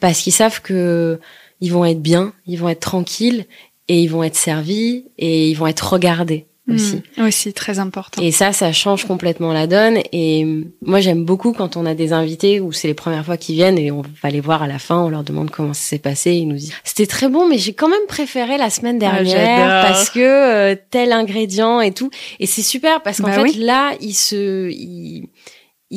parce 0.00 0.20
qu'ils 0.20 0.32
savent 0.32 0.60
que 0.62 1.20
ils 1.60 1.72
vont 1.72 1.84
être 1.84 2.00
bien, 2.00 2.32
ils 2.46 2.58
vont 2.58 2.70
être 2.70 2.80
tranquilles 2.80 3.44
et 3.90 4.00
ils 4.00 4.06
vont 4.06 4.22
être 4.22 4.36
servis 4.36 5.04
et 5.18 5.48
ils 5.48 5.54
vont 5.54 5.66
être 5.66 5.92
regardés 5.92 6.46
hmm. 6.68 6.74
aussi. 6.76 7.02
aussi, 7.18 7.52
très 7.52 7.80
important. 7.80 8.22
Et 8.22 8.30
ça, 8.30 8.52
ça 8.52 8.70
change 8.70 9.04
complètement 9.04 9.52
la 9.52 9.66
donne. 9.66 9.98
Et 10.12 10.46
moi, 10.80 11.00
j'aime 11.00 11.24
beaucoup 11.24 11.52
quand 11.52 11.76
on 11.76 11.84
a 11.86 11.94
des 11.94 12.12
invités 12.12 12.60
où 12.60 12.70
c'est 12.70 12.86
les 12.86 12.94
premières 12.94 13.24
fois 13.24 13.36
qu'ils 13.36 13.56
viennent 13.56 13.78
et 13.78 13.90
on 13.90 14.02
va 14.22 14.30
les 14.30 14.38
voir 14.38 14.62
à 14.62 14.68
la 14.68 14.78
fin, 14.78 15.00
on 15.00 15.08
leur 15.08 15.24
demande 15.24 15.50
comment 15.50 15.74
ça 15.74 15.82
s'est 15.82 15.98
passé. 15.98 16.34
Ils 16.34 16.46
nous 16.46 16.54
disent 16.54 16.72
c'était 16.84 17.08
très 17.08 17.28
bon, 17.28 17.48
mais 17.48 17.58
j'ai 17.58 17.72
quand 17.72 17.88
même 17.88 18.06
préféré 18.06 18.58
la 18.58 18.70
semaine 18.70 19.00
ah, 19.02 19.24
dernière 19.24 19.84
parce 19.84 20.08
que 20.08 20.20
euh, 20.20 20.76
tel 20.90 21.10
ingrédient 21.10 21.80
et 21.80 21.90
tout. 21.90 22.10
Et 22.38 22.46
c'est 22.46 22.62
super 22.62 23.02
parce 23.02 23.20
qu'en 23.20 23.26
bah 23.26 23.44
fait 23.44 23.58
là, 23.58 23.94
ils 24.00 24.14
se, 24.14 24.70
ils 24.70 25.28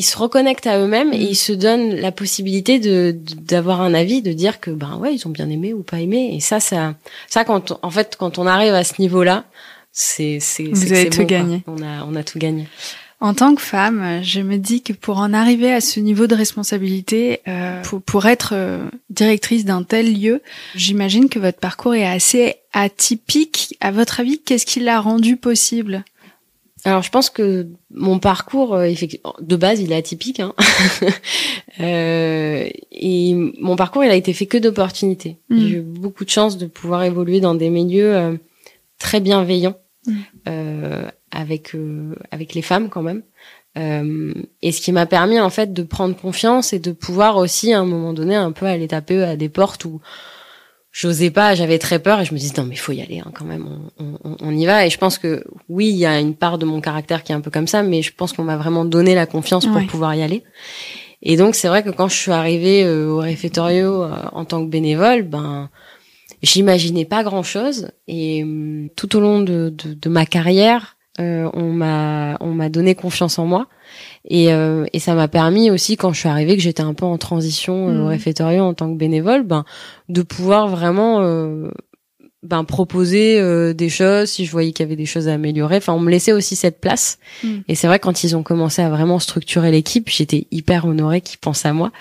se 0.02 0.18
reconnectent 0.18 0.66
à 0.66 0.80
eux-mêmes 0.80 1.14
et 1.14 1.20
mm. 1.20 1.28
ils 1.30 1.36
se 1.36 1.54
donnent 1.54 1.96
la 1.96 2.12
possibilité 2.12 2.80
de 2.80 3.16
d'avoir 3.42 3.82
un 3.82 3.94
avis, 3.94 4.22
de 4.22 4.34
dire 4.34 4.60
que 4.60 4.72
ben 4.72 4.98
ouais 4.98 5.14
ils 5.14 5.28
ont 5.28 5.32
bien 5.32 5.50
aimé 5.50 5.74
ou 5.74 5.84
pas 5.84 6.00
aimé. 6.00 6.32
Et 6.34 6.40
ça, 6.40 6.60
ça, 6.60 6.96
ça 7.28 7.44
quand 7.44 7.78
en 7.82 7.90
fait 7.92 8.16
quand 8.18 8.40
on 8.40 8.48
arrive 8.48 8.74
à 8.74 8.84
ce 8.84 9.00
niveau-là, 9.00 9.46
c'est 9.92 10.40
c'est 10.40 10.64
vous 10.64 10.92
avez 10.92 11.10
tout 11.10 11.26
gagné. 11.26 11.64
On 11.68 11.84
a 11.84 12.06
on 12.08 12.16
a 12.16 12.24
tout 12.24 12.40
gagné. 12.40 12.68
En 13.24 13.34
tant 13.34 13.56
que 13.56 13.62
femme, 13.62 14.22
je 14.22 14.42
me 14.42 14.58
dis 14.58 14.82
que 14.82 14.92
pour 14.92 15.20
en 15.20 15.32
arriver 15.32 15.72
à 15.72 15.80
ce 15.80 16.02
niveau 16.02 16.28
de 16.28 16.36
responsabilité, 16.36 17.40
euh, 17.48 17.82
pour, 17.84 18.02
pour, 18.02 18.26
être 18.26 18.50
euh, 18.54 18.80
directrice 19.10 19.64
d'un 19.64 19.84
tel 19.84 20.14
lieu, 20.14 20.42
j'imagine 20.76 21.30
que 21.30 21.40
votre 21.40 21.58
parcours 21.58 21.96
est 21.96 22.06
assez 22.06 22.56
atypique. 22.74 23.78
À 23.80 23.92
votre 23.92 24.20
avis, 24.20 24.40
qu'est-ce 24.40 24.66
qui 24.66 24.82
l'a 24.82 25.00
rendu 25.00 25.38
possible? 25.38 26.04
Alors 26.86 27.02
je 27.02 27.10
pense 27.10 27.30
que 27.30 27.68
mon 27.92 28.20
parcours, 28.20 28.76
euh, 28.76 28.92
de 29.40 29.56
base, 29.56 29.80
il 29.80 29.92
est 29.92 29.96
atypique. 29.96 30.42
Hein. 30.42 30.54
euh, 31.80 32.68
et 32.92 33.34
mon 33.60 33.76
parcours, 33.76 34.04
il 34.04 34.12
a 34.12 34.16
été 34.16 34.34
fait 34.34 34.48
que 34.48 34.58
d'opportunités. 34.58 35.38
Mm. 35.50 35.60
J'ai 35.60 35.76
eu 35.78 35.82
beaucoup 35.82 36.26
de 36.26 36.30
chance 36.30 36.58
de 36.58 36.66
pouvoir 36.66 37.04
évoluer 37.04 37.40
dans 37.40 37.56
des 37.56 37.70
milieux 37.70 38.16
euh, 38.16 38.36
très 39.00 39.22
bienveillants 39.22 39.78
mm. 40.08 40.14
euh, 40.50 41.08
avec 41.32 41.74
euh, 41.74 42.16
avec 42.32 42.54
les 42.54 42.62
femmes 42.62 42.90
quand 42.90 43.02
même. 43.02 43.24
et 44.62 44.72
ce 44.72 44.82
qui 44.82 44.92
m'a 44.92 45.06
permis 45.06 45.40
en 45.40 45.50
fait 45.50 45.74
de 45.74 45.84
prendre 45.84 46.16
confiance 46.16 46.74
et 46.74 46.80
de 46.80 46.92
pouvoir 46.92 47.38
aussi 47.38 47.74
à 47.74 47.80
un 47.80 47.86
moment 47.86 48.14
donné 48.14 48.36
un 48.36 48.52
peu 48.52 48.66
aller 48.66 48.90
taper 48.90 49.24
à 49.24 49.36
des 49.38 49.50
portes 49.50 49.86
où 49.86 50.02
j'osais 50.92 51.32
pas, 51.32 51.56
j'avais 51.56 51.80
très 51.80 52.00
peur 52.00 52.22
et 52.22 52.26
je 52.26 52.34
me 52.34 52.40
disais 52.40 52.54
non 52.58 52.66
mais 52.66 52.76
faut 52.76 52.92
y 52.92 53.02
aller 53.02 53.20
hein, 53.20 53.32
quand 53.34 53.46
même, 53.46 53.66
on, 53.98 54.20
on, 54.24 54.38
on, 54.40 54.52
y 54.52 54.66
va. 54.66 54.86
Et 54.86 54.90
je 54.90 54.98
pense 54.98 55.18
que 55.18 55.44
oui, 55.74 55.90
il 55.90 55.96
y 55.96 56.06
a 56.06 56.20
une 56.20 56.36
part 56.36 56.60
de 56.60 56.66
mon 56.66 56.82
caractère 56.82 57.24
qui 57.24 57.32
est 57.32 57.36
un 57.36 57.42
peu 57.42 57.50
comme 57.50 57.68
ça, 57.68 57.82
mais 57.82 58.04
je 58.04 58.14
pense 58.14 58.32
qu'on 58.32 58.44
m'a 58.44 58.58
vraiment 58.58 58.86
donné 58.86 59.16
la 59.16 59.26
confiance 59.26 59.66
pour 59.66 59.84
pouvoir 59.88 60.14
y 60.14 60.22
aller. 60.22 60.44
Et 61.24 61.36
donc 61.36 61.56
c'est 61.56 61.68
vrai 61.68 61.84
que 61.84 61.90
quand 61.90 62.10
je 62.10 62.16
suis 62.16 62.32
arrivée 62.32 62.84
euh, 62.84 63.08
au 63.08 63.18
réfectorio 63.18 64.04
euh, 64.04 64.16
en 64.34 64.46
tant 64.46 64.64
que 64.64 64.70
bénévole, 64.70 65.24
ben 65.24 65.70
j'imaginais 66.44 67.06
pas 67.06 67.24
grand 67.24 67.44
chose. 67.44 67.90
Et 68.08 68.44
hum, 68.44 68.90
tout 68.96 69.16
au 69.16 69.20
long 69.20 69.40
de, 69.42 69.74
de, 69.76 69.94
de 69.94 70.10
ma 70.10 70.26
carrière, 70.26 70.98
euh, 71.20 71.50
on 71.54 71.72
m'a 71.72 72.38
on 72.40 72.52
m'a 72.52 72.70
donné 72.70 72.96
confiance 72.96 73.38
en 73.38 73.46
moi 73.46 73.68
et, 74.26 74.52
euh, 74.52 74.86
et 74.94 75.00
ça 75.00 75.14
m'a 75.14 75.28
permis 75.28 75.70
aussi 75.70 75.96
quand 75.96 76.12
je 76.12 76.20
suis 76.22 76.30
arrivée 76.30 76.56
que 76.56 76.62
j'étais 76.64 76.82
un 76.82 76.96
peu 76.96 77.06
en 77.06 77.20
transition 77.20 77.86
au 77.86 77.92
mmh. 77.92 78.08
réfectoire 78.08 78.66
en 78.66 78.74
tant 78.74 78.92
que 78.92 78.98
bénévole 78.98 79.44
ben 79.44 79.64
de 80.10 80.24
pouvoir 80.24 80.68
vraiment 80.68 81.22
ben 82.44 82.64
proposer 82.64 83.74
des 83.74 83.90
choses 83.90 84.30
si 84.30 84.46
je 84.46 84.52
voyais 84.52 84.72
qu'il 84.72 84.86
y 84.86 84.88
avait 84.88 84.96
des 84.96 85.06
choses 85.06 85.28
à 85.28 85.34
améliorer 85.34 85.78
enfin 85.78 85.94
on 85.94 86.00
me 86.00 86.12
laissait 86.12 86.32
aussi 86.32 86.56
cette 86.56 86.80
place 86.80 87.20
mmh. 87.44 87.48
et 87.68 87.76
c'est 87.76 87.88
vrai 87.88 88.00
quand 88.00 88.24
ils 88.24 88.36
ont 88.36 88.44
commencé 88.44 88.82
à 88.82 88.90
vraiment 88.90 89.20
structurer 89.20 89.72
l'équipe 89.72 90.10
j'étais 90.10 90.48
hyper 90.52 90.86
honorée 90.86 91.22
qu'ils 91.22 91.40
pensent 91.40 91.66
à 91.66 91.74
moi 91.74 91.92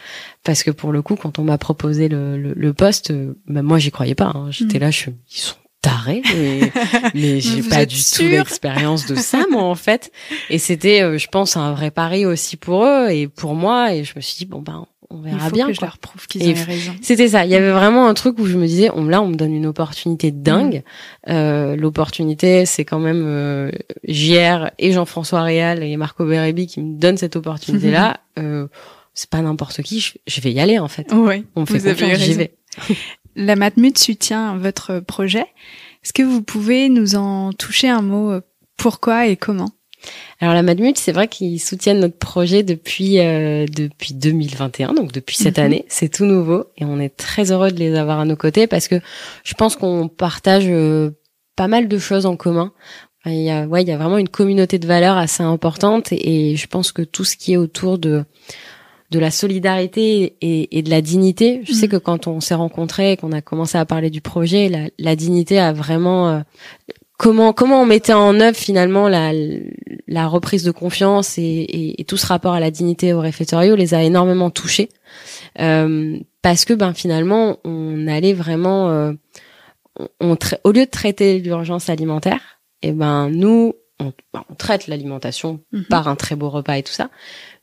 parce 0.44 0.62
que 0.62 0.70
pour 0.70 0.92
le 0.92 1.02
coup 1.02 1.16
quand 1.16 1.38
on 1.38 1.44
m'a 1.44 1.58
proposé 1.58 2.08
le, 2.08 2.36
le, 2.36 2.72
poste 2.72 3.12
ben 3.46 3.62
moi 3.62 3.78
j'y 3.78 3.90
croyais 3.90 4.14
pas 4.14 4.32
hein. 4.34 4.48
j'étais 4.50 4.78
mmh. 4.78 4.82
là 4.82 4.90
je 4.90 4.96
suis 4.96 5.12
ils 5.30 5.40
sont 5.40 5.56
taré, 5.82 6.22
mais, 6.34 6.72
mais 7.14 7.40
j'ai 7.40 7.62
pas 7.62 7.84
du 7.84 7.96
tout 7.96 8.22
l'expérience 8.22 9.06
de 9.06 9.16
ça, 9.16 9.44
moi, 9.50 9.64
en 9.64 9.74
fait. 9.74 10.10
Et 10.48 10.58
c'était, 10.58 11.02
euh, 11.02 11.18
je 11.18 11.26
pense, 11.26 11.56
un 11.56 11.72
vrai 11.72 11.90
pari 11.90 12.24
aussi 12.24 12.56
pour 12.56 12.86
eux 12.86 13.10
et 13.10 13.28
pour 13.28 13.54
moi. 13.54 13.92
Et 13.92 14.04
je 14.04 14.14
me 14.16 14.20
suis 14.20 14.38
dit, 14.38 14.46
bon, 14.46 14.62
ben, 14.62 14.86
on 15.12 15.20
verra 15.20 15.50
bien. 15.50 15.66
Que 15.66 15.72
je 15.72 15.80
leur 15.80 15.98
prouve 15.98 16.26
qu'ils 16.26 16.42
avaient 16.42 16.62
raison. 16.62 16.92
C'était 17.02 17.28
ça. 17.28 17.44
Il 17.44 17.50
y 17.50 17.54
avait 17.54 17.70
vraiment 17.70 18.06
un 18.06 18.14
truc 18.14 18.38
où 18.38 18.46
je 18.46 18.56
me 18.56 18.66
disais, 18.66 18.90
on, 18.94 19.04
là, 19.04 19.22
on 19.22 19.28
me 19.28 19.34
donne 19.34 19.52
une 19.52 19.66
opportunité 19.66 20.30
dingue. 20.30 20.82
Mm. 21.26 21.30
Euh, 21.30 21.76
L'opportunité, 21.76 22.66
c'est 22.66 22.84
quand 22.84 22.98
même 22.98 23.22
euh, 23.24 23.70
JR 24.08 24.70
et 24.78 24.92
Jean-François 24.92 25.42
Réal 25.42 25.82
et 25.82 25.96
Marco 25.96 26.24
Bérébi 26.24 26.66
qui 26.66 26.80
me 26.80 26.98
donnent 26.98 27.18
cette 27.18 27.36
opportunité-là. 27.36 28.20
euh, 28.38 28.66
c'est 29.14 29.28
pas 29.28 29.42
n'importe 29.42 29.82
qui. 29.82 30.00
Je, 30.26 30.40
vais 30.40 30.52
y 30.52 30.60
aller, 30.60 30.78
en 30.78 30.88
fait. 30.88 31.12
Oui. 31.12 31.44
On 31.54 31.62
me 31.62 31.66
fait 31.66 31.80
confiance, 31.80 32.18
j'y 32.18 32.34
vais. 32.34 32.54
la 33.36 33.56
Matmut 33.56 33.96
soutient 33.98 34.56
votre 34.56 35.00
projet. 35.00 35.46
Est-ce 36.04 36.12
que 36.12 36.22
vous 36.22 36.42
pouvez 36.42 36.88
nous 36.88 37.14
en 37.14 37.52
toucher 37.52 37.88
un 37.88 38.02
mot 38.02 38.32
euh, 38.32 38.40
Pourquoi 38.76 39.26
et 39.26 39.36
comment? 39.36 39.70
Alors 40.40 40.54
la 40.54 40.62
Matmut, 40.62 40.98
c'est 40.98 41.12
vrai 41.12 41.28
qu'ils 41.28 41.60
soutiennent 41.60 42.00
notre 42.00 42.18
projet 42.18 42.62
depuis 42.62 43.20
euh, 43.20 43.66
depuis 43.66 44.12
2021, 44.14 44.94
donc 44.94 45.12
depuis 45.12 45.36
cette 45.36 45.58
mhm. 45.58 45.64
année. 45.64 45.84
C'est 45.88 46.08
tout 46.08 46.24
nouveau 46.24 46.66
et 46.76 46.84
on 46.84 46.98
est 46.98 47.16
très 47.16 47.52
heureux 47.52 47.70
de 47.70 47.78
les 47.78 47.96
avoir 47.96 48.18
à 48.18 48.24
nos 48.24 48.36
côtés 48.36 48.66
parce 48.66 48.88
que 48.88 48.96
je 49.44 49.54
pense 49.54 49.76
qu'on 49.76 50.08
partage 50.08 50.64
euh, 50.66 51.10
pas 51.54 51.68
mal 51.68 51.86
de 51.86 51.98
choses 51.98 52.26
en 52.26 52.36
commun. 52.36 52.72
il 53.26 53.34
y 53.34 53.50
a 53.50 53.66
ouais, 53.66 53.82
il 53.82 53.88
y 53.88 53.92
a 53.92 53.96
vraiment 53.96 54.18
une 54.18 54.28
communauté 54.28 54.78
de 54.80 54.86
valeurs 54.86 55.16
assez 55.16 55.44
importante 55.44 56.08
et 56.10 56.56
je 56.56 56.66
pense 56.66 56.90
que 56.90 57.02
tout 57.02 57.24
ce 57.24 57.36
qui 57.36 57.52
est 57.52 57.56
autour 57.56 57.98
de 57.98 58.24
de 59.12 59.18
la 59.18 59.30
solidarité 59.30 60.36
et, 60.40 60.82
de 60.82 60.90
la 60.90 61.02
dignité. 61.02 61.60
Je 61.64 61.72
sais 61.72 61.86
mm. 61.86 61.90
que 61.90 61.96
quand 61.98 62.26
on 62.26 62.40
s'est 62.40 62.54
rencontrés, 62.54 63.18
qu'on 63.18 63.32
a 63.32 63.42
commencé 63.42 63.76
à 63.76 63.84
parler 63.84 64.08
du 64.08 64.22
projet, 64.22 64.90
la, 64.98 65.16
dignité 65.16 65.58
a 65.58 65.72
vraiment 65.72 66.30
euh, 66.30 66.40
comment 67.18 67.52
comment 67.52 67.82
on 67.82 67.86
mettait 67.86 68.12
en 68.12 68.40
œuvre 68.40 68.56
finalement 68.56 69.08
la, 69.08 69.32
la 70.08 70.26
reprise 70.26 70.64
de 70.64 70.70
confiance 70.70 71.38
et, 71.38 72.04
tout 72.08 72.16
ce 72.16 72.26
rapport 72.26 72.54
à 72.54 72.60
la 72.60 72.70
dignité 72.70 73.12
au 73.12 73.20
réfectoire 73.20 73.62
les 73.62 73.94
a 73.94 74.02
énormément 74.02 74.50
touchés 74.50 74.88
euh, 75.60 76.18
parce 76.42 76.64
que 76.64 76.74
ben 76.74 76.94
finalement 76.94 77.58
on 77.64 78.06
allait 78.06 78.32
vraiment 78.32 78.90
euh, 78.90 79.12
on, 80.20 80.36
au 80.64 80.72
lieu 80.72 80.84
de 80.84 80.90
traiter 80.90 81.38
l'urgence 81.38 81.88
alimentaire, 81.88 82.60
et 82.82 82.88
eh 82.88 82.92
ben 82.92 83.28
nous 83.30 83.74
on, 84.00 84.12
ben, 84.32 84.44
traite 84.58 84.88
l'alimentation 84.88 85.60
mm-hmm. 85.72 85.86
par 85.86 86.08
un 86.08 86.16
très 86.16 86.34
beau 86.34 86.50
repas 86.50 86.78
et 86.78 86.82
tout 86.82 86.92
ça, 86.92 87.10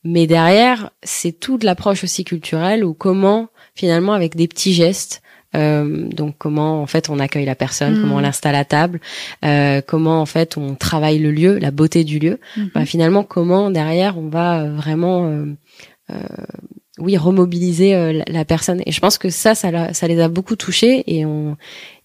mais 0.04 0.28
derrière, 0.28 0.92
c'est 1.04 1.34
toute 1.34 1.64
l'approche 1.64 2.04
aussi 2.04 2.24
culturelle 2.24 2.86
ou 2.86 2.94
comment 2.94 3.50
finalement 3.76 4.14
avec 4.14 4.36
des 4.36 4.48
petits 4.48 4.74
gestes, 4.74 5.22
donc 5.54 6.36
comment 6.38 6.82
en 6.82 6.86
fait 6.86 7.10
on 7.10 7.20
accueille 7.20 7.46
la 7.46 7.56
personne, 7.56 8.00
comment 8.02 8.16
on 8.16 8.20
hmm. 8.20 8.24
l'installe 8.24 8.56
à 8.56 8.66
table, 8.66 9.00
euh, 9.44 9.82
comment 9.86 10.22
en 10.22 10.26
fait 10.26 10.58
on 10.58 10.76
travaille 10.76 11.20
le 11.20 11.32
lieu, 11.32 11.58
la 11.58 11.72
beauté 11.72 12.04
du 12.04 12.20
lieu. 12.20 12.40
Bah, 12.76 12.86
finalement, 12.86 13.24
comment 13.24 13.72
derrière 13.72 14.18
on 14.18 14.30
va 14.30 14.62
euh, 14.62 14.74
vraiment, 14.76 15.28
euh, 15.28 15.46
euh, 16.12 16.16
oui, 17.00 17.18
remobiliser 17.18 17.96
euh, 17.96 18.24
la, 18.28 18.46
personne. 18.46 18.82
Et 18.86 18.92
je 18.92 19.00
pense 19.00 19.18
que 19.18 19.30
ça, 19.30 19.56
ça, 19.56 19.94
ça 19.94 20.08
les 20.08 20.20
a 20.20 20.28
beaucoup 20.28 20.56
touchés 20.56 21.04
et 21.08 21.26
on 21.26 21.58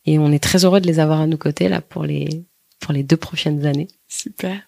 et 0.06 0.18
on 0.18 0.30
est 0.32 0.38
très 0.42 0.64
heureux 0.64 0.80
de 0.80 0.86
les 0.86 1.00
avoir 1.00 1.20
à 1.20 1.26
nos 1.26 1.38
côtés 1.38 1.68
là 1.68 1.80
pour 1.80 2.04
les 2.04 2.44
pour 2.80 2.92
les 2.92 3.02
deux 3.02 3.16
prochaines 3.16 3.66
années. 3.66 3.88
Super. 4.08 4.60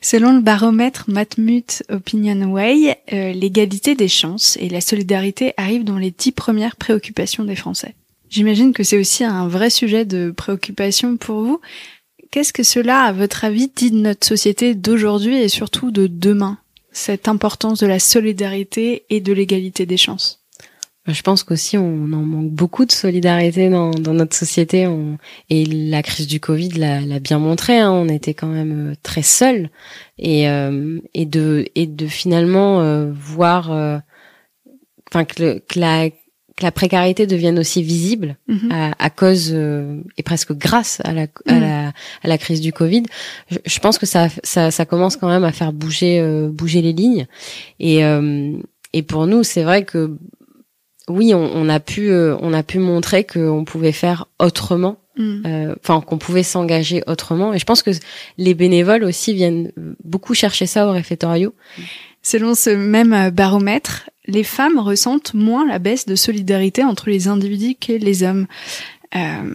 Selon 0.00 0.32
le 0.32 0.40
baromètre 0.40 1.04
Matmut 1.08 1.82
Opinion 1.90 2.50
Way, 2.50 2.98
euh, 3.12 3.32
l'égalité 3.32 3.94
des 3.94 4.08
chances 4.08 4.56
et 4.60 4.68
la 4.68 4.80
solidarité 4.80 5.52
arrivent 5.56 5.84
dans 5.84 5.98
les 5.98 6.10
dix 6.10 6.32
premières 6.32 6.76
préoccupations 6.76 7.44
des 7.44 7.56
Français. 7.56 7.94
J'imagine 8.30 8.72
que 8.72 8.82
c'est 8.82 8.98
aussi 8.98 9.24
un 9.24 9.48
vrai 9.48 9.70
sujet 9.70 10.04
de 10.04 10.30
préoccupation 10.30 11.16
pour 11.16 11.42
vous. 11.42 11.60
Qu'est-ce 12.30 12.52
que 12.52 12.62
cela, 12.62 13.02
à 13.02 13.12
votre 13.12 13.44
avis, 13.44 13.70
dit 13.74 13.90
de 13.90 13.98
notre 13.98 14.26
société 14.26 14.74
d'aujourd'hui 14.74 15.36
et 15.36 15.48
surtout 15.48 15.90
de 15.90 16.06
demain, 16.06 16.58
cette 16.92 17.26
importance 17.26 17.80
de 17.80 17.86
la 17.86 17.98
solidarité 17.98 19.04
et 19.08 19.20
de 19.20 19.32
l'égalité 19.32 19.86
des 19.86 19.96
chances? 19.96 20.38
Je 21.08 21.22
pense 21.22 21.42
qu'aussi 21.42 21.78
on 21.78 22.04
en 22.12 22.22
manque 22.22 22.50
beaucoup 22.50 22.84
de 22.84 22.92
solidarité 22.92 23.70
dans, 23.70 23.92
notre 23.92 24.36
société. 24.36 24.86
Et 25.48 25.64
la 25.64 26.02
crise 26.02 26.26
du 26.26 26.38
Covid 26.38 26.68
l'a 26.70 27.18
bien 27.18 27.38
montré. 27.38 27.78
Hein, 27.78 27.90
on 27.90 28.08
était 28.08 28.34
quand 28.34 28.48
même 28.48 28.90
euh, 28.90 28.94
très 29.02 29.22
seuls 29.22 29.70
et 30.18 30.50
euh, 30.50 31.00
de 31.14 32.06
finalement 32.08 32.82
euh, 32.82 33.10
voir, 33.10 33.70
enfin 35.10 35.24
que, 35.24 35.62
la 35.76 36.10
que 36.58 36.64
la 36.64 36.72
précarité 36.72 37.26
devienne 37.26 37.58
aussi 37.58 37.82
visible 37.82 38.36
mhm. 38.48 38.70
à, 38.70 38.92
à, 38.98 39.10
cause 39.10 39.52
et 39.52 40.22
presque 40.22 40.52
grâce 40.52 41.00
à 41.04 41.12
la, 41.12 41.26
à 41.46 41.54
mhm. 41.54 41.60
la 41.60 41.92
à 42.22 42.28
la 42.28 42.38
crise 42.38 42.60
du 42.60 42.72
Covid. 42.72 43.04
Je, 43.50 43.58
je, 43.64 43.78
pense 43.78 43.98
que 43.98 44.06
ça, 44.06 44.28
ça 44.42 44.70
ça 44.70 44.84
commence 44.84 45.16
quand 45.16 45.28
même 45.28 45.44
à 45.44 45.52
faire 45.52 45.72
bouger 45.72 46.20
bouger 46.50 46.82
les 46.82 46.92
lignes 46.92 47.26
et 47.80 48.02
et 48.92 49.02
pour 49.02 49.26
nous, 49.26 49.42
c'est 49.42 49.62
vrai 49.62 49.84
que 49.84 50.16
oui, 51.08 51.32
on, 51.34 51.68
a 51.68 51.80
pu, 51.80 52.10
euh, 52.10 52.36
on 52.40 52.52
a 52.52 52.62
pu 52.62 52.78
montrer 52.78 53.24
qu'on 53.24 53.64
pouvait 53.64 53.92
faire 53.92 54.26
autrement, 54.38 54.98
mm. 55.16 55.42
euh, 55.46 55.74
enfin 55.80 56.00
qu'on 56.00 56.18
pouvait 56.18 56.42
s'engager 56.42 57.02
autrement. 57.06 57.54
Et 57.54 57.58
je 57.58 57.64
pense 57.64 57.82
que 57.82 57.90
les 58.36 58.54
bénévoles 58.54 59.04
aussi 59.04 59.32
viennent 59.32 59.72
beaucoup 60.04 60.34
chercher 60.34 60.66
ça 60.66 60.86
au 60.86 60.92
réfectorio. 60.92 61.54
Selon 62.22 62.54
ce 62.54 62.70
même 62.70 63.12
euh, 63.14 63.30
baromètre, 63.30 64.10
les 64.28 64.44
femmes 64.44 64.78
ressentent 64.78 65.34
moins 65.34 65.66
la 65.66 65.78
baisse 65.78 66.06
de 66.06 66.14
solidarité 66.14 66.84
entre 66.84 67.10
les 67.10 67.26
individus 67.26 67.74
que 67.74 67.92
les 67.92 68.22
hommes. 68.22 68.46
Euh, 69.16 69.54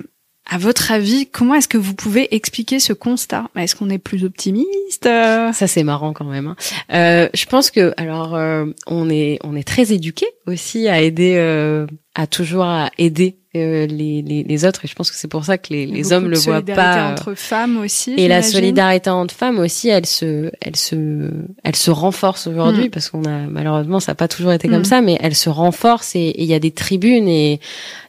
à 0.50 0.58
votre 0.58 0.92
avis, 0.92 1.28
comment 1.28 1.56
est-ce 1.56 1.70
que 1.70 1.78
vous 1.78 1.96
pouvez 1.96 2.36
expliquer 2.36 2.80
ce 2.80 2.92
constat? 2.92 3.50
Est-ce 3.56 3.76
qu'on 3.76 3.90
est 3.90 3.98
plus 3.98 4.26
optimiste? 4.26 5.06
Ça 5.06 5.68
c'est 5.68 5.84
marrant 5.84 6.12
quand 6.12 6.26
même. 6.26 6.48
Hein. 6.48 6.56
Euh, 6.92 7.30
je 7.34 7.46
pense 7.46 7.72
que 7.72 7.94
alors 7.96 8.36
euh, 8.36 8.66
on 8.86 9.10
est 9.10 9.40
on 9.44 9.56
est 9.56 9.68
très 9.68 9.94
éduqué 9.94 10.26
aussi 10.46 10.90
à 10.90 11.02
aider, 11.02 11.36
euh, 11.38 11.88
à 12.14 12.28
toujours 12.28 12.66
à 12.66 12.90
aider 12.98 13.38
euh, 13.56 13.86
les, 13.86 14.24
les, 14.24 14.42
les, 14.42 14.66
autres 14.66 14.84
et 14.84 14.88
je 14.88 14.96
pense 14.96 15.12
que 15.12 15.16
c'est 15.16 15.28
pour 15.28 15.46
ça 15.46 15.60
que 15.60 15.72
les, 15.72 15.86
les 15.86 16.12
hommes 16.12 16.28
le 16.28 16.40
voient 16.40 16.64
pas 16.64 17.12
entre 17.12 17.36
femmes 17.36 17.78
aussi 17.78 18.16
et 18.18 18.28
la 18.28 18.42
solidarité 18.42 19.12
entre 19.12 19.36
femmes 19.36 19.60
aussi 19.60 19.90
elle 19.90 20.08
se 20.08 20.52
elle 20.60 20.76
se 20.76 21.30
elle 21.64 21.76
se 21.76 21.92
renforce 21.92 22.48
aujourd'hui 22.48 22.88
mm. 22.88 22.90
parce 22.90 23.12
qu'on 23.12 23.26
a 23.26 23.46
malheureusement 23.48 24.00
ça 24.00 24.14
n'a 24.14 24.16
pas 24.16 24.28
toujours 24.28 24.54
été 24.54 24.68
comme 24.68 24.80
mm. 24.80 24.86
ça 24.86 25.02
mais 25.02 25.20
elle 25.22 25.36
se 25.36 25.50
renforce 25.50 26.16
et 26.16 26.34
il 26.42 26.46
y 26.46 26.56
a 26.56 26.60
des 26.60 26.72
tribunes 26.72 27.28
et 27.28 27.60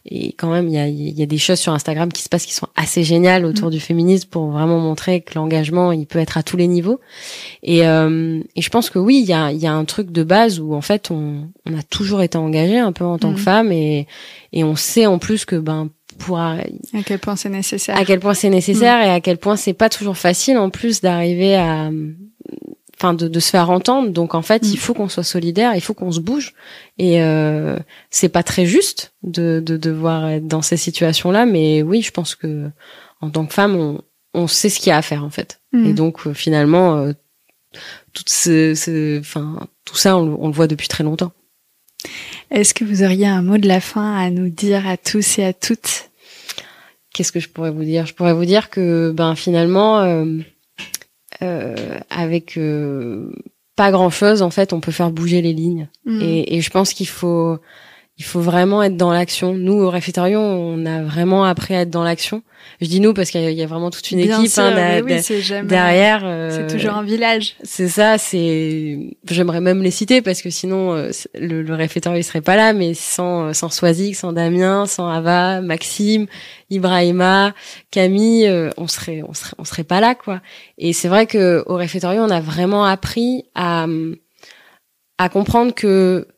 et 0.06 0.32
quand 0.32 0.50
même 0.50 0.68
il 0.68 0.74
y 0.74 0.78
a 0.78 0.88
il 0.88 1.18
y 1.18 1.22
a 1.22 1.26
des 1.26 1.36
choses 1.36 1.58
sur 1.58 1.74
Instagram 1.74 2.10
qui 2.10 2.22
se 2.22 2.30
passent 2.30 2.46
qui 2.46 2.54
sont 2.54 2.68
assez 2.74 3.04
géniales 3.04 3.44
autour 3.44 3.68
mm. 3.68 3.72
du 3.72 3.80
féminisme 3.80 4.28
pour 4.30 4.50
vraiment 4.50 4.78
montrer 4.78 5.20
que 5.20 5.34
l'engagement 5.34 5.92
il 5.92 6.06
peut 6.06 6.20
être 6.20 6.38
à 6.38 6.42
tous 6.42 6.56
les 6.56 6.68
niveaux 6.68 7.00
et 7.62 7.86
euh, 7.86 8.40
et 8.56 8.62
je 8.62 8.70
pense 8.70 8.88
que 8.88 8.98
oui 8.98 9.20
il 9.22 9.28
y 9.28 9.34
a 9.34 9.52
il 9.52 9.58
y 9.58 9.66
a 9.66 9.74
un 9.74 9.84
truc 9.84 10.10
de 10.10 10.22
base 10.22 10.58
où 10.58 10.72
en 10.72 10.80
fait 10.80 11.10
on 11.10 11.48
on 11.66 11.78
a 11.78 11.82
toujours 11.82 12.22
été 12.22 12.38
engagé 12.38 12.78
un 12.78 12.92
peu 12.92 13.04
en 13.04 13.18
tant 13.18 13.34
que 13.34 13.40
femme 13.40 13.72
et 13.72 14.06
et 14.54 14.64
on 14.64 14.76
sait 14.76 15.04
en 15.04 15.18
plus 15.18 15.44
que 15.44 15.56
ben 15.56 15.90
pour 16.18 16.38
à 16.38 16.56
quel 17.04 17.18
point 17.18 17.36
c'est 17.36 17.50
nécessaire 17.50 17.98
à 17.98 18.04
quel 18.04 18.20
point 18.20 18.34
c'est 18.34 18.48
nécessaire 18.48 18.98
mm. 18.98 19.08
et 19.08 19.10
à 19.10 19.20
quel 19.20 19.36
point 19.36 19.56
c'est 19.56 19.74
pas 19.74 19.90
toujours 19.90 20.16
facile 20.16 20.56
en 20.56 20.70
plus 20.70 21.02
d'arriver 21.02 21.56
à 21.56 21.90
enfin 22.96 23.12
de, 23.12 23.26
de, 23.26 23.40
se 23.40 23.50
faire 23.50 23.70
entendre 23.70 24.10
donc 24.10 24.36
en 24.36 24.42
fait 24.42 24.62
il 24.64 24.74
mm. 24.74 24.78
faut 24.78 24.94
qu'on 24.94 25.08
soit 25.08 25.24
solidaire 25.24 25.72
il 25.74 25.80
faut 25.80 25.92
qu'on 25.92 26.12
se 26.12 26.20
bouge 26.20 26.54
et 26.98 27.20
euh, 27.20 27.76
c'est 28.10 28.28
pas 28.28 28.44
très 28.44 28.64
juste 28.64 29.12
de, 29.24 29.60
de 29.64 29.76
devoir 29.76 30.28
être 30.28 30.46
dans 30.46 30.62
ces 30.62 30.76
situations 30.76 31.32
là 31.32 31.44
mais 31.44 31.82
oui 31.82 32.00
je 32.00 32.12
pense 32.12 32.36
que 32.36 32.70
en 33.20 33.30
tant 33.30 33.44
que 33.44 33.52
femme 33.52 33.74
on, 33.74 34.00
on 34.34 34.46
sait 34.46 34.68
ce 34.68 34.78
qu'il 34.78 34.90
y 34.90 34.92
a 34.92 34.96
à 34.96 35.02
faire 35.02 35.24
en 35.24 35.30
fait 35.30 35.60
mm. 35.72 35.86
et 35.86 35.92
donc 35.92 36.26
euh, 36.28 36.32
finalement 36.32 36.96
euh, 36.96 37.12
tout 38.12 38.22
ce, 38.28 39.18
enfin 39.18 39.66
tout 39.84 39.96
ça 39.96 40.16
on, 40.16 40.38
on 40.40 40.46
le 40.46 40.54
voit 40.54 40.68
depuis 40.68 40.86
très 40.86 41.02
longtemps 41.02 41.32
est-ce 42.54 42.72
que 42.72 42.84
vous 42.84 43.02
auriez 43.02 43.26
un 43.26 43.42
mot 43.42 43.58
de 43.58 43.66
la 43.66 43.80
fin 43.80 44.16
à 44.16 44.30
nous 44.30 44.48
dire 44.48 44.86
à 44.86 44.96
tous 44.96 45.38
et 45.38 45.44
à 45.44 45.52
toutes? 45.52 46.10
Qu'est-ce 47.12 47.32
que 47.32 47.40
je 47.40 47.48
pourrais 47.48 47.72
vous 47.72 47.84
dire? 47.84 48.06
Je 48.06 48.14
pourrais 48.14 48.32
vous 48.32 48.44
dire 48.44 48.70
que 48.70 49.12
ben 49.12 49.34
finalement, 49.34 50.00
euh, 50.00 50.38
euh, 51.42 51.98
avec 52.10 52.56
euh, 52.56 53.32
pas 53.76 53.90
grand-chose, 53.90 54.42
en 54.42 54.50
fait, 54.50 54.72
on 54.72 54.80
peut 54.80 54.92
faire 54.92 55.10
bouger 55.10 55.42
les 55.42 55.52
lignes. 55.52 55.88
Mm. 56.06 56.20
Et, 56.22 56.56
et, 56.56 56.60
je 56.60 56.70
pense 56.70 56.92
qu'il 56.92 57.08
faut 57.08 57.58
il 58.16 58.24
faut 58.24 58.40
vraiment 58.40 58.80
être 58.80 58.96
dans 58.96 59.12
l'action. 59.12 59.54
Nous, 59.54 59.72
au 59.72 59.90
réfectorium, 59.90 60.40
on 60.40 60.86
a 60.86 61.02
vraiment 61.02 61.44
appris 61.44 61.74
à 61.74 61.80
être 61.80 61.90
dans 61.90 62.04
l'action. 62.04 62.44
Je 62.80 62.86
dis 62.86 63.00
nous 63.00 63.12
parce 63.12 63.30
qu'il 63.30 63.40
y, 63.50 63.62
a 63.62 63.66
vraiment 63.66 63.90
toute 63.90 64.08
une 64.12 64.20
équipe 64.20 64.56
hein, 64.56 65.02
derrière. 65.64 66.22
Euh, 66.24 66.50
c'est 66.50 66.72
toujours 66.72 66.94
un 66.94 67.02
village. 67.02 67.56
C'est 67.64 67.88
ça. 67.88 68.16
C'est. 68.16 68.98
J'aimerais 69.28 69.60
même 69.60 69.82
les 69.82 69.90
citer 69.90 70.22
parce 70.22 70.42
que 70.42 70.50
sinon 70.50 70.94
euh, 70.94 71.10
le, 71.34 71.62
le 71.62 71.74
réfectoire 71.74 72.16
il 72.16 72.22
serait 72.22 72.40
pas 72.40 72.54
là. 72.54 72.72
Mais 72.72 72.94
sans 72.94 73.52
sans 73.52 73.68
Soisic, 73.68 74.14
sans 74.14 74.32
Damien, 74.32 74.86
sans 74.86 75.08
Ava, 75.08 75.60
Maxime, 75.60 76.26
Ibrahima, 76.70 77.52
Camille, 77.90 78.46
euh, 78.46 78.70
on 78.76 78.86
serait 78.86 79.22
on 79.28 79.34
serait 79.34 79.54
on 79.58 79.64
serait 79.64 79.84
pas 79.84 80.00
là 80.00 80.14
quoi. 80.14 80.40
Et 80.78 80.92
c'est 80.92 81.08
vrai 81.08 81.26
que 81.26 81.64
au 81.66 81.74
réfectorium, 81.74 82.24
on 82.24 82.30
a 82.30 82.40
vraiment 82.40 82.84
appris 82.84 83.44
à 83.56 83.86
à 85.18 85.28
comprendre 85.28 85.74
que 85.74 86.28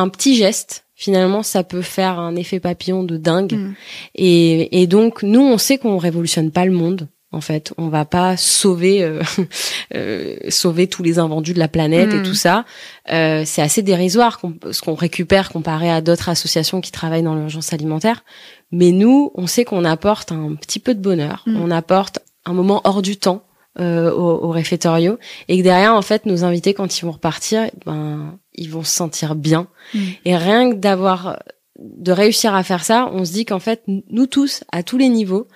un 0.00 0.08
petit 0.08 0.34
geste, 0.34 0.84
finalement, 0.94 1.42
ça 1.42 1.64
peut 1.64 1.82
faire 1.82 2.18
un 2.18 2.36
effet 2.36 2.60
papillon 2.60 3.04
de 3.04 3.16
dingue. 3.16 3.54
Mm. 3.54 3.74
Et, 4.16 4.82
et, 4.82 4.86
donc, 4.86 5.22
nous, 5.22 5.40
on 5.40 5.58
sait 5.58 5.78
qu'on 5.78 5.98
révolutionne 5.98 6.50
pas 6.50 6.64
le 6.64 6.72
monde. 6.72 7.08
En 7.32 7.40
fait, 7.40 7.72
on 7.78 7.88
va 7.88 8.04
pas 8.04 8.36
sauver 8.36 9.04
euh, 9.04 9.22
euh, 9.94 10.36
sauver 10.48 10.88
tous 10.88 11.04
les 11.04 11.20
invendus 11.20 11.54
de 11.54 11.60
la 11.60 11.68
planète 11.68 12.12
et 12.12 12.18
mm. 12.18 12.22
tout 12.24 12.34
ça. 12.34 12.64
Euh, 13.12 13.44
c'est 13.46 13.62
assez 13.62 13.82
dérisoire 13.82 14.40
ce 14.72 14.82
qu'on 14.82 14.94
récupère 14.94 15.50
comparé 15.50 15.90
à 15.90 16.00
d'autres 16.00 16.28
associations 16.28 16.80
qui 16.80 16.90
travaillent 16.90 17.22
dans 17.22 17.36
l'urgence 17.36 17.72
alimentaire. 17.72 18.24
Mais 18.72 18.90
nous, 18.90 19.30
on 19.36 19.46
sait 19.46 19.64
qu'on 19.64 19.84
apporte 19.84 20.32
un 20.32 20.56
petit 20.56 20.80
peu 20.80 20.94
de 20.94 21.00
bonheur. 21.00 21.44
Mm. 21.46 21.60
On 21.62 21.70
apporte 21.70 22.18
un 22.44 22.52
moment 22.52 22.80
hors 22.84 23.00
du 23.00 23.16
temps 23.16 23.44
euh, 23.78 24.10
au, 24.12 24.44
au 24.44 24.50
réfectorio 24.50 25.18
et 25.48 25.58
que 25.58 25.62
derrière 25.62 25.94
en 25.94 26.02
fait 26.02 26.26
nos 26.26 26.44
invités 26.44 26.74
quand 26.74 26.98
ils 26.98 27.04
vont 27.04 27.12
repartir 27.12 27.70
ben 27.86 28.38
ils 28.54 28.68
vont 28.68 28.82
se 28.82 28.92
sentir 28.92 29.36
bien 29.36 29.68
mm. 29.94 29.98
et 30.24 30.36
rien 30.36 30.70
que 30.70 30.74
d'avoir 30.74 31.40
de 31.78 32.10
réussir 32.10 32.54
à 32.54 32.64
faire 32.64 32.84
ça 32.84 33.08
on 33.12 33.24
se 33.24 33.32
dit 33.32 33.44
qu'en 33.44 33.60
fait 33.60 33.82
nous 33.86 34.26
tous 34.26 34.64
à 34.72 34.82
tous 34.82 34.98
les 34.98 35.08
niveaux 35.08 35.46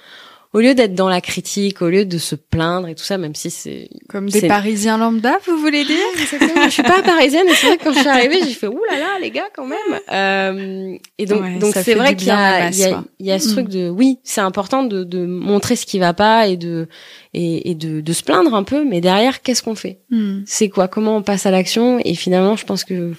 au 0.54 0.60
lieu 0.60 0.74
d'être 0.74 0.94
dans 0.94 1.08
la 1.08 1.20
critique, 1.20 1.82
au 1.82 1.88
lieu 1.88 2.04
de 2.04 2.16
se 2.16 2.36
plaindre 2.36 2.86
et 2.86 2.94
tout 2.94 3.02
ça, 3.02 3.18
même 3.18 3.34
si 3.34 3.50
c'est 3.50 3.90
comme 4.08 4.30
des 4.30 4.46
Parisiens 4.46 4.96
lambda, 4.96 5.36
vous 5.46 5.58
voulez 5.58 5.84
dire 5.84 5.96
Exactement. 6.20 6.64
je 6.66 6.70
suis 6.70 6.82
pas 6.84 7.02
parisienne, 7.02 7.48
et 7.48 7.54
c'est 7.54 7.66
vrai 7.66 7.76
que 7.76 7.82
quand 7.82 7.92
je 7.92 7.98
suis 7.98 8.08
arrivée, 8.08 8.38
j'ai 8.44 8.54
fait 8.54 8.68
ouh 8.68 8.80
là 8.88 8.98
là 9.00 9.18
les 9.20 9.30
gars 9.30 9.48
quand 9.54 9.66
même. 9.66 9.78
Euh, 10.12 10.96
et 11.18 11.26
donc 11.26 11.58
donc 11.58 11.74
c'est 11.74 11.94
vrai 11.94 12.14
qu'il 12.14 12.28
y 12.28 12.30
a 12.30 12.68
il 12.68 12.78
y 12.78 12.84
a, 12.84 13.02
y 13.18 13.32
a 13.32 13.38
ce 13.38 13.48
truc 13.48 13.66
mm. 13.66 13.72
de 13.72 13.88
oui, 13.88 14.18
c'est 14.22 14.42
important 14.42 14.84
de, 14.84 15.02
de 15.02 15.26
montrer 15.26 15.74
ce 15.76 15.86
qui 15.86 15.98
va 15.98 16.12
pas 16.12 16.46
et 16.46 16.56
de 16.56 16.88
et, 17.32 17.70
et 17.70 17.74
de, 17.74 18.00
de 18.00 18.12
se 18.12 18.22
plaindre 18.22 18.54
un 18.54 18.62
peu, 18.62 18.84
mais 18.84 19.00
derrière 19.00 19.42
qu'est-ce 19.42 19.62
qu'on 19.62 19.74
fait? 19.74 19.98
Mm. 20.10 20.42
C'est 20.46 20.68
quoi? 20.68 20.86
Comment 20.86 21.16
on 21.16 21.22
passe 21.22 21.46
à 21.46 21.50
l'action? 21.50 21.98
Et 22.04 22.14
finalement, 22.14 22.54
je 22.54 22.64
pense 22.64 22.84
que 22.84 23.12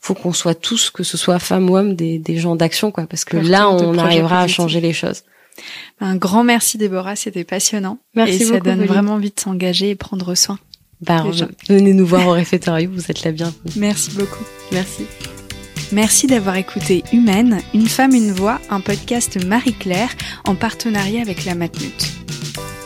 faut 0.00 0.14
qu'on 0.14 0.32
soit 0.32 0.54
tous, 0.54 0.90
que 0.90 1.04
ce 1.04 1.16
soit 1.16 1.38
femme 1.38 1.70
ou 1.70 1.76
homme, 1.76 1.94
des, 1.94 2.18
des 2.18 2.36
gens 2.38 2.56
d'action 2.56 2.90
quoi, 2.90 3.06
parce 3.06 3.24
que 3.24 3.36
là 3.36 3.70
on 3.70 3.96
arrivera 3.98 4.40
à 4.40 4.48
changer 4.48 4.80
les 4.80 4.92
choses. 4.92 5.22
Un 6.00 6.16
grand 6.16 6.44
merci 6.44 6.78
Déborah, 6.78 7.16
c'était 7.16 7.44
passionnant. 7.44 7.98
Merci 8.14 8.42
et 8.42 8.46
ça 8.46 8.60
donne 8.60 8.84
vraiment 8.84 9.14
envie 9.14 9.30
de 9.30 9.40
s'engager 9.40 9.90
et 9.90 9.94
prendre 9.94 10.34
soin. 10.34 10.58
Bah, 11.00 11.24
venez 11.68 11.94
nous 11.94 12.06
voir 12.06 12.28
au 12.28 12.32
réfectoire, 12.32 12.78
vous 12.88 13.10
êtes 13.10 13.24
la 13.24 13.32
bienvenue. 13.32 13.72
Merci 13.76 14.12
beaucoup. 14.12 14.44
Merci. 14.70 15.04
Merci 15.90 16.26
d'avoir 16.26 16.56
écouté 16.56 17.02
Humaine, 17.12 17.60
une 17.74 17.88
femme, 17.88 18.14
une 18.14 18.32
voix, 18.32 18.60
un 18.70 18.80
podcast 18.80 19.44
Marie-Claire 19.44 20.10
en 20.44 20.54
partenariat 20.54 21.20
avec 21.20 21.44
la 21.44 21.54
Matmut. 21.54 22.12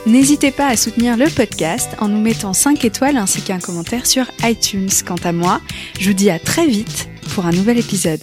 N'hésitez 0.06 0.50
pas 0.50 0.68
à 0.68 0.76
soutenir 0.76 1.16
le 1.16 1.26
podcast 1.28 1.90
en 2.00 2.08
nous 2.08 2.20
mettant 2.20 2.52
5 2.52 2.84
étoiles 2.84 3.16
ainsi 3.16 3.42
qu'un 3.42 3.58
commentaire 3.58 4.06
sur 4.06 4.26
iTunes. 4.42 4.88
Quant 5.06 5.16
à 5.24 5.32
moi, 5.32 5.60
je 6.00 6.08
vous 6.08 6.16
dis 6.16 6.30
à 6.30 6.38
très 6.38 6.66
vite 6.66 7.08
pour 7.34 7.44
un 7.46 7.52
nouvel 7.52 7.78
épisode. 7.78 8.22